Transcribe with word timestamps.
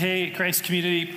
Hey, 0.00 0.30
Christ 0.30 0.64
community. 0.64 1.12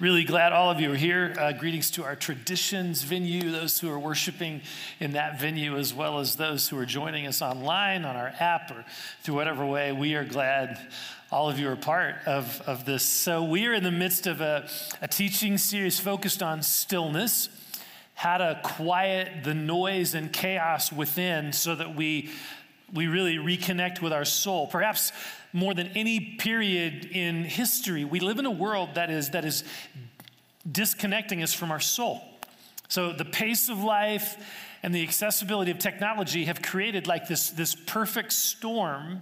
Really 0.00 0.24
glad 0.24 0.54
all 0.54 0.70
of 0.70 0.80
you 0.80 0.90
are 0.92 0.96
here. 0.96 1.36
Uh, 1.38 1.52
greetings 1.52 1.90
to 1.90 2.04
our 2.04 2.16
traditions 2.16 3.02
venue, 3.02 3.50
those 3.50 3.78
who 3.78 3.90
are 3.90 3.98
worshiping 3.98 4.62
in 5.00 5.12
that 5.12 5.38
venue, 5.38 5.76
as 5.76 5.92
well 5.92 6.18
as 6.18 6.36
those 6.36 6.66
who 6.66 6.78
are 6.78 6.86
joining 6.86 7.26
us 7.26 7.42
online 7.42 8.06
on 8.06 8.16
our 8.16 8.32
app 8.40 8.70
or 8.70 8.86
through 9.22 9.34
whatever 9.34 9.66
way. 9.66 9.92
We 9.92 10.14
are 10.14 10.24
glad 10.24 10.78
all 11.30 11.50
of 11.50 11.58
you 11.58 11.68
are 11.68 11.76
part 11.76 12.14
of, 12.24 12.62
of 12.66 12.86
this. 12.86 13.02
So, 13.02 13.44
we 13.44 13.66
are 13.66 13.74
in 13.74 13.82
the 13.82 13.90
midst 13.90 14.26
of 14.26 14.40
a, 14.40 14.66
a 15.02 15.08
teaching 15.08 15.58
series 15.58 16.00
focused 16.00 16.42
on 16.42 16.62
stillness, 16.62 17.50
how 18.14 18.38
to 18.38 18.58
quiet 18.64 19.44
the 19.44 19.52
noise 19.52 20.14
and 20.14 20.32
chaos 20.32 20.90
within 20.90 21.52
so 21.52 21.74
that 21.74 21.94
we, 21.94 22.30
we 22.92 23.06
really 23.06 23.36
reconnect 23.36 24.00
with 24.00 24.12
our 24.12 24.24
soul. 24.24 24.66
Perhaps 24.66 25.12
more 25.52 25.74
than 25.74 25.88
any 25.88 26.36
period 26.38 27.06
in 27.06 27.44
history, 27.44 28.04
we 28.04 28.20
live 28.20 28.38
in 28.38 28.46
a 28.46 28.50
world 28.50 28.90
that 28.94 29.10
is, 29.10 29.30
that 29.30 29.44
is 29.44 29.64
disconnecting 30.70 31.42
us 31.42 31.52
from 31.52 31.70
our 31.70 31.80
soul. 31.80 32.22
So 32.88 33.12
the 33.12 33.24
pace 33.24 33.68
of 33.68 33.82
life 33.82 34.36
and 34.82 34.92
the 34.92 35.02
accessibility 35.02 35.70
of 35.70 35.78
technology 35.78 36.46
have 36.46 36.60
created 36.60 37.06
like 37.06 37.28
this, 37.28 37.50
this 37.50 37.74
perfect 37.74 38.32
storm 38.32 39.20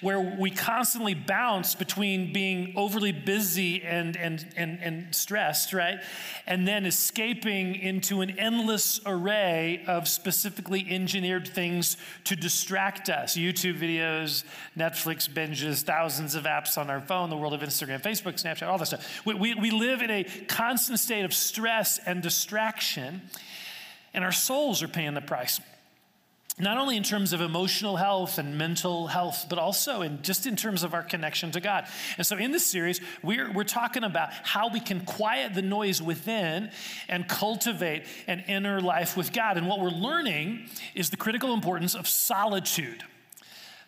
where 0.00 0.20
we 0.20 0.50
constantly 0.50 1.14
bounce 1.14 1.74
between 1.74 2.32
being 2.32 2.72
overly 2.76 3.10
busy 3.10 3.82
and, 3.82 4.16
and, 4.16 4.46
and, 4.56 4.78
and 4.80 5.12
stressed, 5.14 5.72
right? 5.72 6.00
And 6.46 6.66
then 6.66 6.86
escaping 6.86 7.74
into 7.74 8.20
an 8.20 8.38
endless 8.38 9.00
array 9.04 9.82
of 9.88 10.06
specifically 10.06 10.86
engineered 10.88 11.48
things 11.48 11.96
to 12.24 12.36
distract 12.36 13.08
us 13.08 13.36
YouTube 13.36 13.80
videos, 13.80 14.44
Netflix 14.78 15.28
binges, 15.28 15.82
thousands 15.82 16.36
of 16.36 16.44
apps 16.44 16.78
on 16.78 16.88
our 16.88 17.00
phone, 17.00 17.30
the 17.30 17.36
world 17.36 17.54
of 17.54 17.62
Instagram, 17.62 18.00
Facebook, 18.00 18.40
Snapchat, 18.40 18.68
all 18.68 18.78
that 18.78 18.86
stuff. 18.86 19.20
We, 19.26 19.34
we, 19.34 19.54
we 19.54 19.70
live 19.72 20.02
in 20.02 20.10
a 20.10 20.24
constant 20.46 21.00
state 21.00 21.24
of 21.24 21.34
stress 21.34 21.98
and 22.06 22.22
distraction. 22.22 23.22
And 24.12 24.24
our 24.24 24.32
souls 24.32 24.82
are 24.82 24.88
paying 24.88 25.14
the 25.14 25.20
price. 25.20 25.60
Not 26.58 26.76
only 26.76 26.96
in 26.96 27.02
terms 27.02 27.32
of 27.32 27.40
emotional 27.40 27.96
health 27.96 28.36
and 28.36 28.58
mental 28.58 29.06
health, 29.06 29.46
but 29.48 29.58
also 29.58 30.02
in 30.02 30.20
just 30.22 30.46
in 30.46 30.56
terms 30.56 30.82
of 30.82 30.92
our 30.92 31.02
connection 31.02 31.50
to 31.52 31.60
God. 31.60 31.86
And 32.18 32.26
so 32.26 32.36
in 32.36 32.52
this 32.52 32.66
series, 32.66 33.00
we're, 33.22 33.50
we're 33.50 33.64
talking 33.64 34.04
about 34.04 34.30
how 34.30 34.68
we 34.68 34.80
can 34.80 35.00
quiet 35.06 35.54
the 35.54 35.62
noise 35.62 36.02
within 36.02 36.70
and 37.08 37.26
cultivate 37.26 38.04
an 38.26 38.40
inner 38.46 38.80
life 38.80 39.16
with 39.16 39.32
God. 39.32 39.56
And 39.56 39.68
what 39.68 39.80
we're 39.80 39.88
learning 39.88 40.68
is 40.94 41.08
the 41.08 41.16
critical 41.16 41.54
importance 41.54 41.94
of 41.94 42.06
solitude 42.06 43.04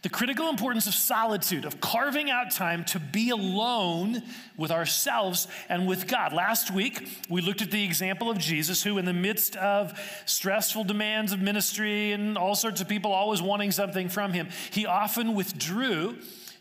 the 0.03 0.09
critical 0.09 0.49
importance 0.49 0.89
of 0.89 0.95
solitude, 0.95 1.65
of 1.65 1.81
carving 1.81 2.29
out 2.29 2.51
time 2.51 2.85
to 2.87 2.99
be 2.99 3.31
alone 3.31 4.23
with 4.57 4.73
ourselves 4.73 5.47
and 5.69 5.87
with 5.87 6.09
God. 6.09 6.33
Last 6.33 6.73
week, 6.73 7.09
we 7.29 7.41
looked 7.41 7.63
at 7.63 7.71
the 7.71 7.85
example 7.85 8.29
of 8.29 8.37
Jesus, 8.39 8.83
who, 8.83 8.99
in 8.99 9.05
the 9.05 9.13
midst 9.13 9.55
of 9.57 9.99
stressful 10.27 10.85
demands 10.85 11.33
of 11.33 11.41
ministry 11.41 12.13
and 12.13 12.37
all 12.37 12.57
sorts 12.57 12.81
of 12.81 12.89
people 12.89 13.13
always 13.13 13.41
wanting 13.41 13.71
something 13.71 14.09
from 14.09 14.33
him, 14.33 14.49
he 14.73 14.87
often 14.87 15.35
withdrew 15.35 16.17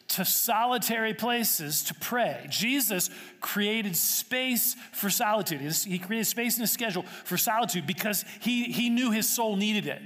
to 0.09 0.25
solitary 0.25 1.13
places 1.13 1.83
to 1.85 1.95
pray. 1.95 2.45
Jesus 2.49 3.09
created 3.39 3.95
space 3.95 4.75
for 4.91 5.09
solitude. 5.09 5.61
He 5.61 5.97
created 5.97 6.25
space 6.25 6.57
in 6.57 6.61
his 6.61 6.71
schedule 6.71 7.03
for 7.23 7.37
solitude 7.37 7.87
because 7.87 8.23
he, 8.41 8.65
he 8.65 8.89
knew 8.89 9.09
his 9.09 9.27
soul 9.27 9.55
needed 9.55 9.87
it 9.87 10.01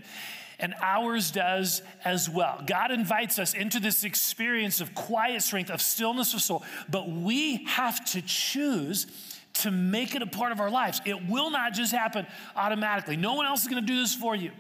and 0.60 0.74
ours 0.82 1.32
does 1.32 1.82
as 2.04 2.30
well. 2.30 2.62
God 2.66 2.92
invites 2.92 3.40
us 3.40 3.54
into 3.54 3.80
this 3.80 4.04
experience 4.04 4.82
of 4.82 4.94
quiet 4.96 5.42
strength, 5.42 5.70
of 5.70 5.82
stillness 5.82 6.34
of 6.34 6.42
soul, 6.42 6.64
but 6.90 7.10
we 7.10 7.64
have 7.66 8.04
to 8.12 8.22
choose 8.22 9.08
to 9.54 9.72
make 9.72 10.16
it 10.16 10.22
a 10.22 10.28
part 10.28 10.52
of 10.52 10.60
our 10.60 10.70
lives. 10.70 11.02
It 11.06 11.28
will 11.28 11.50
not 11.50 11.74
just 11.74 11.92
happen 11.92 12.28
automatically. 12.56 13.16
No 13.16 13.36
one 13.36 13.46
else 13.46 13.62
is 13.62 13.68
going 13.68 13.82
to 13.82 13.88
do 13.88 14.00
this 14.00 14.14
for 14.14 14.36
you. 14.36 14.52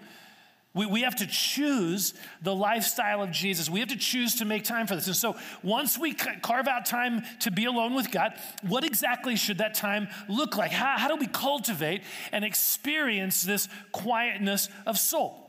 We, 0.76 0.86
we 0.86 1.02
have 1.02 1.16
to 1.18 1.28
choose 1.28 2.14
the 2.42 2.54
lifestyle 2.54 3.24
of 3.24 3.32
Jesus. 3.32 3.70
We 3.70 3.80
have 3.80 3.90
to 3.90 3.96
choose 3.96 4.36
to 4.36 4.46
make 4.46 4.66
time 4.66 4.88
for 4.88 4.96
this. 4.96 5.08
And 5.08 5.16
so, 5.16 5.38
once 5.64 5.98
we 5.98 6.14
carve 6.14 6.68
out 6.68 6.86
time 6.86 7.24
to 7.40 7.52
be 7.52 7.64
alone 7.64 7.96
with 7.96 8.12
God, 8.12 8.34
what 8.62 8.84
exactly 8.84 9.38
should 9.38 9.60
that 9.60 9.74
time 9.74 10.10
look 10.28 10.58
like? 10.58 10.72
How, 10.72 10.98
how 10.98 11.08
do 11.08 11.16
we 11.16 11.28
cultivate 11.28 12.04
and 12.34 12.44
experience 12.44 13.44
this 13.44 13.70
quietness 13.94 14.68
of 14.86 15.00
soul? 15.00 15.45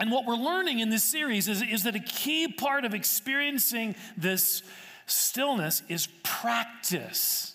And 0.00 0.10
what 0.10 0.24
we're 0.24 0.34
learning 0.34 0.80
in 0.80 0.88
this 0.88 1.04
series 1.04 1.46
is, 1.46 1.60
is 1.60 1.82
that 1.82 1.94
a 1.94 2.00
key 2.00 2.48
part 2.48 2.86
of 2.86 2.94
experiencing 2.94 3.94
this 4.16 4.62
stillness 5.06 5.82
is 5.90 6.08
practice. 6.22 7.54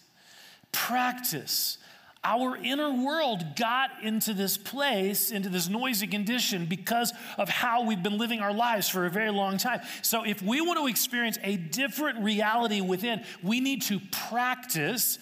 Practice. 0.72 1.80
Our 2.24 2.56
inner 2.58 2.92
world 2.92 3.56
got 3.56 3.90
into 4.04 4.34
this 4.34 4.58
place, 4.58 5.32
into 5.32 5.50
this 5.50 5.70
noisy 5.70 6.06
condition, 6.06 6.66
because 6.66 7.14
of 7.38 7.50
how 7.50 7.84
we've 7.84 8.02
been 8.02 8.18
living 8.18 8.40
our 8.40 8.54
lives 8.54 8.90
for 8.90 9.06
a 9.06 9.10
very 9.10 9.32
long 9.32 9.58
time. 9.58 9.82
So, 10.02 10.24
if 10.24 10.42
we 10.42 10.62
want 10.62 10.80
to 10.80 10.88
experience 10.88 11.38
a 11.44 11.56
different 11.58 12.20
reality 12.20 12.82
within, 12.82 13.24
we 13.44 13.60
need 13.60 13.84
to 13.84 14.00
practice 14.12 15.20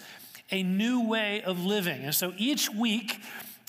a 0.50 0.64
new 0.64 1.08
way 1.08 1.42
of 1.42 1.64
living. 1.66 2.04
And 2.04 2.16
so, 2.16 2.34
each 2.38 2.70
week, 2.70 3.22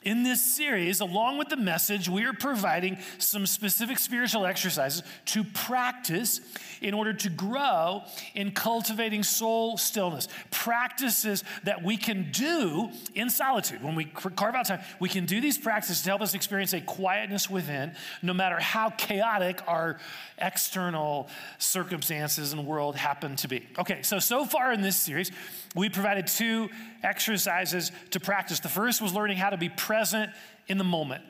in 0.04 0.22
this 0.22 0.40
series, 0.40 1.00
along 1.00 1.38
with 1.38 1.48
the 1.48 1.56
message, 1.56 2.08
we 2.08 2.24
are 2.24 2.32
providing 2.32 2.98
some 3.18 3.46
specific 3.46 3.98
spiritual 3.98 4.46
exercises 4.46 5.02
to 5.26 5.44
practice 5.44 6.40
in 6.80 6.94
order 6.94 7.12
to 7.12 7.30
grow 7.30 8.02
in 8.34 8.52
cultivating 8.52 9.22
soul 9.22 9.76
stillness. 9.78 10.28
Practices 10.50 11.42
that 11.64 11.82
we 11.82 11.96
can 11.96 12.30
do 12.30 12.90
in 13.14 13.30
solitude. 13.30 13.82
When 13.82 13.94
we 13.94 14.04
carve 14.04 14.54
out 14.54 14.66
time, 14.66 14.80
we 15.00 15.08
can 15.08 15.24
do 15.24 15.40
these 15.40 15.58
practices 15.58 16.02
to 16.02 16.10
help 16.10 16.20
us 16.20 16.34
experience 16.34 16.74
a 16.74 16.80
quietness 16.80 17.48
within, 17.48 17.92
no 18.22 18.34
matter 18.34 18.60
how 18.60 18.90
chaotic 18.90 19.62
our 19.66 19.98
external 20.38 21.28
circumstances 21.58 22.52
and 22.52 22.66
world 22.66 22.96
happen 22.96 23.36
to 23.36 23.48
be. 23.48 23.66
Okay, 23.78 24.02
so 24.02 24.18
so 24.18 24.44
far 24.44 24.72
in 24.72 24.82
this 24.82 24.96
series, 24.96 25.30
we 25.74 25.88
provided 25.88 26.26
two 26.26 26.68
exercises 27.04 27.92
to 28.10 28.20
practice. 28.20 28.60
The 28.60 28.68
first 28.68 29.00
was 29.00 29.14
learning 29.14 29.36
how 29.36 29.50
to 29.50 29.56
be 29.56 29.68
present 29.68 30.32
in 30.66 30.78
the 30.78 30.84
moment 30.84 31.22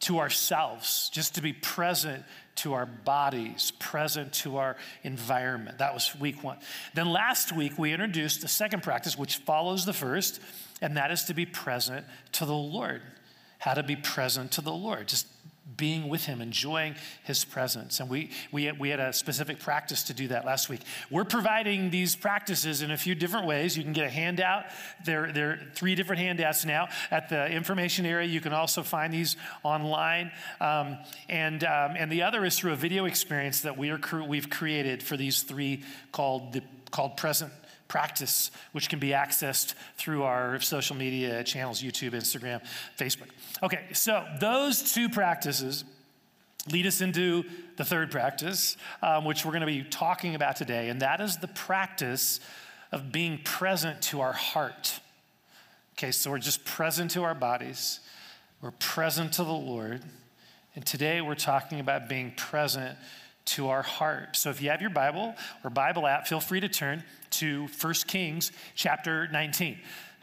to 0.00 0.18
ourselves, 0.18 1.10
just 1.12 1.34
to 1.36 1.42
be 1.42 1.52
present 1.52 2.22
to 2.56 2.74
our 2.74 2.86
bodies, 2.86 3.72
present 3.78 4.32
to 4.32 4.56
our 4.58 4.76
environment. 5.02 5.78
That 5.78 5.94
was 5.94 6.14
week 6.18 6.42
one. 6.42 6.58
Then 6.94 7.06
last 7.08 7.52
week, 7.52 7.78
we 7.78 7.92
introduced 7.92 8.42
the 8.42 8.48
second 8.48 8.82
practice, 8.82 9.18
which 9.18 9.36
follows 9.38 9.84
the 9.84 9.92
first, 9.92 10.40
and 10.80 10.96
that 10.96 11.10
is 11.10 11.24
to 11.24 11.34
be 11.34 11.46
present 11.46 12.04
to 12.32 12.44
the 12.44 12.54
Lord. 12.54 13.02
How 13.58 13.74
to 13.74 13.82
be 13.82 13.96
present 13.96 14.52
to 14.52 14.60
the 14.60 14.72
Lord, 14.72 15.08
just 15.08 15.26
being 15.76 16.08
with 16.08 16.24
him, 16.24 16.40
enjoying 16.40 16.94
his 17.24 17.44
presence. 17.44 17.98
And 17.98 18.08
we, 18.08 18.30
we, 18.52 18.70
we 18.72 18.90
had 18.90 19.00
a 19.00 19.12
specific 19.12 19.58
practice 19.58 20.04
to 20.04 20.14
do 20.14 20.28
that 20.28 20.44
last 20.44 20.68
week. 20.68 20.80
We're 21.10 21.24
providing 21.24 21.90
these 21.90 22.14
practices 22.14 22.82
in 22.82 22.90
a 22.90 22.96
few 22.96 23.14
different 23.14 23.46
ways. 23.46 23.76
You 23.76 23.82
can 23.82 23.92
get 23.92 24.06
a 24.06 24.10
handout. 24.10 24.66
There, 25.04 25.32
there 25.32 25.50
are 25.50 25.58
three 25.74 25.94
different 25.94 26.22
handouts 26.22 26.64
now 26.64 26.88
at 27.10 27.28
the 27.28 27.48
information 27.48 28.06
area. 28.06 28.28
You 28.28 28.40
can 28.40 28.52
also 28.52 28.82
find 28.82 29.12
these 29.12 29.36
online. 29.64 30.30
Um, 30.60 30.98
and, 31.28 31.64
um, 31.64 31.96
and 31.96 32.12
the 32.12 32.22
other 32.22 32.44
is 32.44 32.56
through 32.58 32.72
a 32.72 32.76
video 32.76 33.06
experience 33.06 33.62
that 33.62 33.76
we 33.76 33.90
are, 33.90 34.00
we've 34.26 34.48
created 34.48 35.02
for 35.02 35.16
these 35.16 35.42
three 35.42 35.82
called, 36.12 36.52
the, 36.52 36.62
called 36.90 37.16
Present 37.16 37.52
practice, 37.88 38.50
which 38.72 38.88
can 38.88 38.98
be 38.98 39.10
accessed 39.10 39.74
through 39.96 40.24
our 40.24 40.60
social 40.60 40.96
media 40.96 41.44
channels 41.44 41.82
YouTube, 41.82 42.12
Instagram, 42.12 42.60
Facebook. 42.98 43.28
Okay, 43.62 43.84
so 43.92 44.24
those 44.40 44.92
two 44.92 45.08
practices 45.08 45.84
lead 46.70 46.86
us 46.86 47.00
into 47.00 47.44
the 47.76 47.84
third 47.84 48.10
practice, 48.10 48.76
um, 49.02 49.24
which 49.24 49.44
we're 49.44 49.52
going 49.52 49.60
to 49.60 49.66
be 49.66 49.82
talking 49.82 50.34
about 50.34 50.56
today, 50.56 50.88
and 50.88 51.00
that 51.00 51.20
is 51.20 51.36
the 51.36 51.48
practice 51.48 52.40
of 52.92 53.12
being 53.12 53.38
present 53.44 54.00
to 54.02 54.20
our 54.20 54.32
heart. 54.32 55.00
Okay, 55.96 56.10
so 56.10 56.30
we're 56.30 56.38
just 56.38 56.64
present 56.64 57.10
to 57.12 57.22
our 57.22 57.34
bodies, 57.34 58.00
we're 58.60 58.70
present 58.72 59.32
to 59.34 59.44
the 59.44 59.52
Lord, 59.52 60.02
and 60.74 60.84
today 60.84 61.20
we're 61.20 61.34
talking 61.34 61.80
about 61.80 62.08
being 62.08 62.32
present 62.36 62.98
to 63.46 63.68
our 63.68 63.82
heart. 63.82 64.36
So 64.36 64.50
if 64.50 64.60
you 64.60 64.70
have 64.70 64.80
your 64.80 64.90
Bible 64.90 65.34
or 65.64 65.70
Bible 65.70 66.06
app, 66.06 66.26
feel 66.26 66.40
free 66.40 66.60
to 66.60 66.68
turn 66.68 67.02
to 67.30 67.68
1 67.80 67.94
Kings 68.06 68.52
chapter 68.74 69.28
19. 69.28 69.78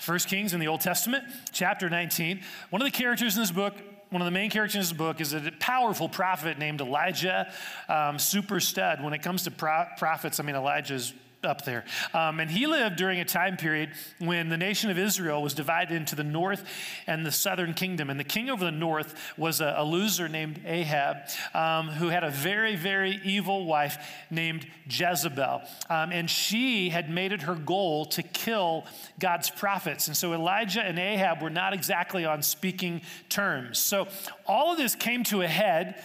1 0.06 0.20
Kings 0.20 0.54
in 0.54 0.60
the 0.60 0.68
Old 0.68 0.82
Testament, 0.82 1.24
chapter 1.52 1.90
19. 1.90 2.42
One 2.70 2.82
of 2.82 2.86
the 2.86 2.92
characters 2.92 3.36
in 3.36 3.42
this 3.42 3.52
book, 3.52 3.74
one 4.10 4.22
of 4.22 4.26
the 4.26 4.32
main 4.32 4.50
characters 4.50 4.76
in 4.76 4.82
this 4.82 4.94
book 4.94 5.22
is 5.22 5.34
a 5.34 5.52
powerful 5.60 6.10
prophet 6.10 6.60
named 6.60 6.82
Elijah, 6.82 7.52
um, 7.88 8.20
super 8.20 8.60
stud. 8.60 9.04
When 9.04 9.14
it 9.14 9.22
comes 9.22 9.44
to 9.44 9.52
pro- 9.52 9.88
prophets, 9.98 10.40
I 10.40 10.44
mean, 10.44 10.56
Elijah's 10.56 11.14
up 11.44 11.66
there. 11.66 11.84
Um, 12.14 12.40
and 12.40 12.50
he 12.50 12.68
lived 12.68 12.96
during 12.96 13.20
a 13.20 13.26
time 13.26 13.58
period 13.58 13.92
when 14.20 14.50
the 14.50 14.58
nation 14.58 14.90
of 14.90 14.98
Israel 14.98 15.42
was 15.42 15.54
divided 15.54 15.96
into 15.96 16.16
the 16.16 16.24
north 16.24 16.64
and 17.08 17.26
the 17.26 17.32
southern 17.32 17.74
kingdom. 17.74 18.10
And 18.10 18.20
the 18.20 18.24
king 18.24 18.50
of 18.50 18.60
the 18.60 18.72
north 18.72 19.16
was 19.38 19.62
a, 19.62 19.76
a 19.78 19.84
loser 19.84 20.28
named 20.28 20.62
Ahab, 20.66 21.18
um, 21.54 21.88
who 21.88 22.10
had 22.10 22.24
a 22.24 22.30
very, 22.30 22.76
very 22.76 23.20
evil 23.24 23.66
wife 23.66 23.98
named 24.30 24.68
Jezebel. 24.90 25.62
Um, 25.90 26.12
and 26.12 26.30
she 26.30 26.90
had 26.90 27.10
made 27.10 27.32
it 27.32 27.44
her 27.44 27.56
goal 27.56 28.06
to 28.06 28.24
kill 28.24 28.86
God's 29.20 29.50
prophets. 29.50 30.08
And 30.08 30.18
so 30.18 30.34
Elijah 30.34 30.82
and 30.82 31.00
Ahab 31.00 31.42
were 31.42 31.50
not 31.50 31.74
exactly 31.74 32.26
on 32.26 32.42
speaking 32.42 33.02
terms. 33.30 33.80
So 33.80 34.08
all 34.46 34.72
of 34.72 34.78
this 34.78 34.96
came 34.96 35.24
to 35.26 35.42
a 35.42 35.48
head. 35.48 36.02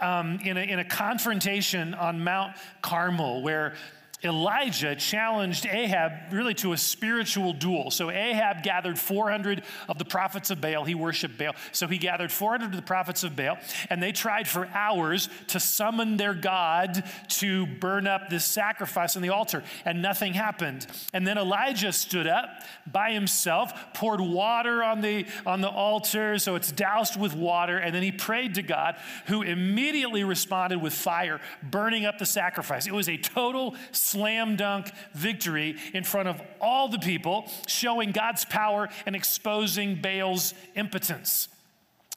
Um, 0.00 0.40
in, 0.42 0.56
a, 0.56 0.60
in 0.60 0.80
a 0.80 0.84
confrontation 0.84 1.94
on 1.94 2.24
Mount 2.24 2.56
Carmel, 2.80 3.40
where 3.42 3.74
Elijah 4.24 4.94
challenged 4.94 5.66
Ahab 5.66 6.32
really 6.32 6.54
to 6.54 6.72
a 6.72 6.76
spiritual 6.76 7.52
duel. 7.52 7.90
So 7.90 8.10
Ahab 8.10 8.62
gathered 8.62 8.98
400 8.98 9.62
of 9.88 9.98
the 9.98 10.04
prophets 10.04 10.50
of 10.50 10.60
Baal. 10.60 10.84
He 10.84 10.94
worshiped 10.94 11.36
Baal. 11.38 11.54
So 11.72 11.88
he 11.88 11.98
gathered 11.98 12.30
400 12.30 12.66
of 12.66 12.76
the 12.76 12.82
prophets 12.82 13.24
of 13.24 13.34
Baal, 13.34 13.58
and 13.90 14.02
they 14.02 14.12
tried 14.12 14.46
for 14.46 14.68
hours 14.74 15.28
to 15.48 15.58
summon 15.58 16.16
their 16.16 16.34
God 16.34 17.02
to 17.28 17.66
burn 17.66 18.06
up 18.06 18.28
this 18.28 18.44
sacrifice 18.44 19.16
on 19.16 19.22
the 19.22 19.30
altar, 19.30 19.64
and 19.84 20.00
nothing 20.00 20.34
happened. 20.34 20.86
And 21.12 21.26
then 21.26 21.38
Elijah 21.38 21.92
stood 21.92 22.26
up 22.26 22.48
by 22.86 23.12
himself, 23.12 23.72
poured 23.94 24.20
water 24.20 24.82
on 24.82 25.00
the, 25.00 25.26
on 25.46 25.60
the 25.60 25.68
altar, 25.68 26.38
so 26.38 26.54
it's 26.54 26.70
doused 26.70 27.18
with 27.18 27.34
water, 27.34 27.78
and 27.78 27.94
then 27.94 28.02
he 28.02 28.12
prayed 28.12 28.54
to 28.54 28.62
God, 28.62 28.96
who 29.26 29.42
immediately 29.42 30.22
responded 30.22 30.80
with 30.80 30.92
fire, 30.92 31.40
burning 31.62 32.04
up 32.04 32.18
the 32.18 32.26
sacrifice. 32.26 32.86
It 32.86 32.94
was 32.94 33.08
a 33.08 33.16
total 33.16 33.74
slam 34.12 34.56
dunk 34.56 34.90
victory 35.14 35.76
in 35.94 36.04
front 36.04 36.28
of 36.28 36.40
all 36.60 36.88
the 36.88 36.98
people, 36.98 37.50
showing 37.66 38.12
God's 38.12 38.44
power 38.44 38.88
and 39.06 39.16
exposing 39.16 39.96
Baal's 39.96 40.54
impotence. 40.74 41.48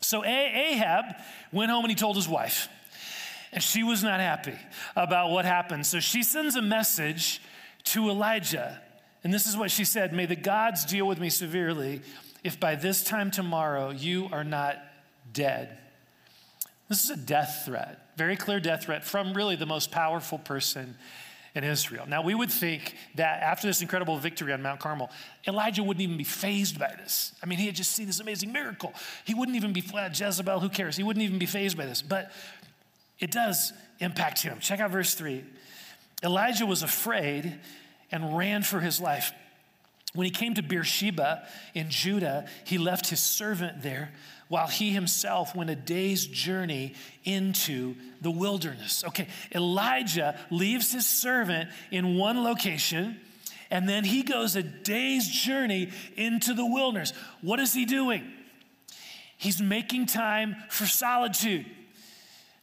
So 0.01 0.23
Ahab 0.23 1.05
went 1.51 1.71
home 1.71 1.83
and 1.83 1.91
he 1.91 1.95
told 1.95 2.15
his 2.15 2.27
wife. 2.27 2.67
And 3.51 3.63
she 3.63 3.83
was 3.83 4.03
not 4.03 4.19
happy 4.19 4.57
about 4.95 5.31
what 5.31 5.45
happened. 5.45 5.85
So 5.85 5.99
she 5.99 6.23
sends 6.23 6.55
a 6.55 6.61
message 6.61 7.41
to 7.85 8.09
Elijah. 8.09 8.81
And 9.23 9.33
this 9.33 9.47
is 9.47 9.55
what 9.55 9.71
she 9.71 9.85
said 9.85 10.13
May 10.13 10.25
the 10.25 10.35
gods 10.35 10.85
deal 10.85 11.07
with 11.07 11.19
me 11.19 11.29
severely 11.29 12.01
if 12.43 12.59
by 12.59 12.75
this 12.75 13.03
time 13.03 13.31
tomorrow 13.31 13.89
you 13.89 14.27
are 14.31 14.43
not 14.43 14.77
dead. 15.31 15.77
This 16.89 17.03
is 17.03 17.09
a 17.09 17.17
death 17.17 17.63
threat, 17.65 18.11
very 18.17 18.35
clear 18.35 18.59
death 18.59 18.83
threat 18.83 19.03
from 19.03 19.33
really 19.33 19.55
the 19.55 19.65
most 19.65 19.89
powerful 19.89 20.37
person 20.37 20.95
in 21.55 21.63
Israel. 21.63 22.05
Now, 22.07 22.21
we 22.21 22.35
would 22.35 22.51
think 22.51 22.95
that 23.15 23.41
after 23.41 23.65
this 23.65 23.81
incredible 23.81 24.17
victory 24.17 24.51
on 24.51 24.61
Mount 24.61 24.81
Carmel, 24.81 25.09
Elijah 25.47 25.81
wouldn't 25.81 26.01
even 26.01 26.17
be 26.17 26.25
fazed 26.25 26.77
by 26.77 26.93
this. 26.97 27.31
I 27.41 27.45
mean, 27.45 27.57
he 27.57 27.65
had 27.65 27.75
just 27.75 27.93
seen 27.93 28.07
this 28.07 28.19
amazing 28.19 28.51
miracle. 28.51 28.93
He 29.23 29.33
wouldn't 29.33 29.55
even 29.55 29.71
be 29.71 29.79
flat 29.81 30.19
Jezebel, 30.19 30.59
who 30.59 30.69
cares? 30.69 30.97
He 30.97 31.03
wouldn't 31.03 31.23
even 31.23 31.39
be 31.39 31.45
fazed 31.45 31.77
by 31.77 31.85
this. 31.85 32.01
But 32.01 32.31
it 33.19 33.31
does 33.31 33.71
impact 33.99 34.41
him. 34.43 34.59
Check 34.59 34.81
out 34.81 34.91
verse 34.91 35.15
3. 35.15 35.45
Elijah 36.23 36.65
was 36.65 36.83
afraid 36.83 37.57
and 38.11 38.37
ran 38.37 38.61
for 38.61 38.81
his 38.81 38.99
life. 38.99 39.31
When 40.13 40.25
he 40.25 40.31
came 40.31 40.53
to 40.55 40.61
Beersheba 40.61 41.47
in 41.73 41.89
Judah, 41.89 42.47
he 42.65 42.77
left 42.77 43.09
his 43.09 43.19
servant 43.19 43.81
there 43.81 44.11
while 44.47 44.67
he 44.67 44.91
himself 44.91 45.55
went 45.55 45.69
a 45.69 45.75
day's 45.75 46.25
journey 46.25 46.93
into 47.23 47.95
the 48.21 48.31
wilderness. 48.31 49.03
Okay, 49.07 49.27
Elijah 49.53 50.37
leaves 50.51 50.91
his 50.91 51.07
servant 51.07 51.69
in 51.91 52.17
one 52.17 52.43
location 52.43 53.19
and 53.71 53.89
then 53.89 54.03
he 54.03 54.23
goes 54.23 54.55
a 54.55 54.63
day's 54.63 55.27
journey 55.27 55.89
into 56.15 56.53
the 56.53 56.65
wilderness. 56.65 57.13
What 57.41 57.59
is 57.59 57.73
he 57.73 57.85
doing? 57.85 58.31
He's 59.37 59.61
making 59.61 60.05
time 60.05 60.55
for 60.69 60.85
solitude. 60.85 61.65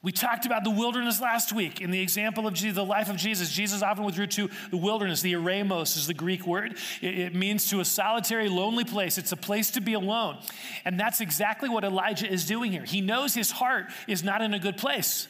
We 0.03 0.11
talked 0.11 0.47
about 0.47 0.65
the 0.65 0.71
wilderness 0.71 1.21
last 1.21 1.53
week 1.53 1.81
in 1.81 1.93
the 1.93 2.01
example 2.01 2.49
of 2.49 2.55
Jesus, 2.55 2.75
the 2.75 2.85
life 2.85 3.09
of 3.09 3.17
Jesus. 3.17 3.53
Jesus 3.53 3.83
often 3.83 4.03
withdrew 4.05 4.27
to 4.27 4.51
the 4.71 4.77
wilderness. 4.77 5.23
The 5.23 5.35
eremos 5.35 5.97
is 5.97 6.09
the 6.09 6.15
Greek 6.15 6.45
word. 6.45 6.77
It, 7.01 7.19
it, 7.19 7.35
means 7.37 7.71
to 7.71 7.79
a 7.79 7.85
solitary, 7.85 8.49
lonely 8.49 8.83
place. 8.83 9.17
It's 9.17 9.31
a 9.31 9.37
place 9.37 9.71
to 9.73 9.81
be 9.81 9.93
alone. 9.93 10.39
And 10.85 10.99
that's 10.99 11.21
exactly 11.21 11.69
what 11.69 11.85
Elijah 11.85 12.29
is 12.29 12.45
doing 12.47 12.73
here. 12.73 12.85
He 12.85 13.01
knows 13.01 13.33
his 13.33 13.53
heart 13.53 13.87
is 14.09 14.25
not 14.25 14.43
in 14.43 14.55
a 14.55 14.59
good 14.59 14.77
place. 14.77 15.29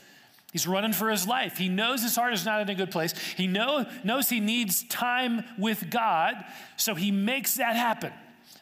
He's 0.53 0.67
running 0.67 0.95
for 0.95 1.11
his 1.11 1.27
life. 1.27 1.59
He 1.59 1.69
knows 1.69 2.03
his 2.03 2.17
heart 2.17 2.33
is 2.33 2.47
not 2.47 2.63
in 2.63 2.71
a 2.71 2.75
good 2.75 2.91
place. 2.91 3.13
He 3.37 3.47
know, 3.47 3.85
knows 4.05 4.31
he 4.31 4.41
needs 4.41 4.85
time 4.85 5.45
with 5.59 5.91
God, 5.91 6.35
so 6.77 6.95
he 6.95 7.11
makes 7.11 7.57
that 7.57 7.77
happen. 7.77 8.13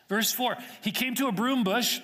Verse 0.08 0.32
4 0.32 0.56
He 0.82 0.90
came 0.90 1.14
to 1.16 1.28
a 1.28 1.32
broom 1.32 1.62
bush, 1.62 2.00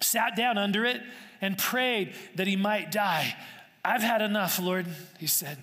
sat 0.00 0.36
down 0.36 0.56
under 0.56 0.84
it, 0.84 1.00
and 1.40 1.58
prayed 1.58 2.14
that 2.36 2.46
he 2.46 2.56
might 2.56 2.90
die. 2.90 3.36
I've 3.84 4.02
had 4.02 4.22
enough, 4.22 4.58
Lord, 4.58 4.86
he 5.18 5.26
said. 5.26 5.58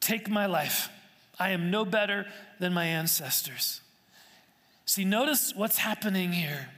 Take 0.00 0.28
my 0.28 0.46
life. 0.46 0.88
I 1.38 1.50
am 1.50 1.70
no 1.70 1.84
better 1.84 2.26
than 2.58 2.72
my 2.72 2.84
ancestors. 2.84 3.80
See, 4.86 5.04
notice 5.04 5.54
what's 5.54 5.78
happening 5.78 6.32
here. 6.32 6.68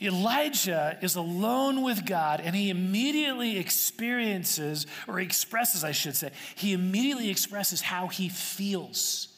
Elijah 0.00 0.98
is 1.00 1.16
alone 1.16 1.82
with 1.82 2.04
God 2.04 2.40
and 2.40 2.54
he 2.54 2.68
immediately 2.68 3.58
experiences, 3.58 4.86
or 5.08 5.20
expresses, 5.20 5.84
I 5.84 5.92
should 5.92 6.16
say, 6.16 6.32
he 6.54 6.72
immediately 6.72 7.30
expresses 7.30 7.80
how 7.80 8.08
he 8.08 8.28
feels. 8.28 9.28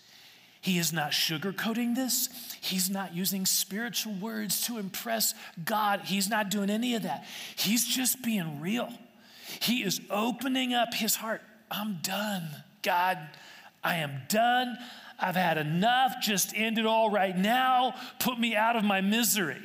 He 0.61 0.79
is 0.79 0.93
not 0.93 1.13
sugarcoating 1.13 1.95
this. 1.95 2.29
He's 2.61 2.91
not 2.91 3.15
using 3.15 3.47
spiritual 3.47 4.15
words 4.15 4.67
to 4.67 4.79
impress 4.79 5.35
God. 5.65 6.01
He's 6.05 6.29
not 6.29 6.51
doing 6.51 6.71
any 6.71 6.95
of 6.95 7.03
that. 7.05 7.25
He's 7.57 7.87
just 7.87 8.23
being 8.23 8.61
real. 8.61 8.93
He 9.61 9.83
is 9.83 10.01
opening 10.11 10.75
up 10.75 10.93
his 10.95 11.17
heart. 11.17 11.43
I'm 11.71 11.99
done, 12.03 12.49
God. 12.83 13.19
I 13.85 13.97
am 13.97 14.23
done. 14.29 14.77
I've 15.19 15.37
had 15.37 15.59
enough. 15.59 16.17
Just 16.21 16.53
end 16.57 16.79
it 16.79 16.87
all 16.87 17.11
right 17.11 17.37
now. 17.37 17.95
Put 18.19 18.39
me 18.39 18.57
out 18.57 18.77
of 18.77 18.85
my 18.85 19.01
misery. 19.01 19.63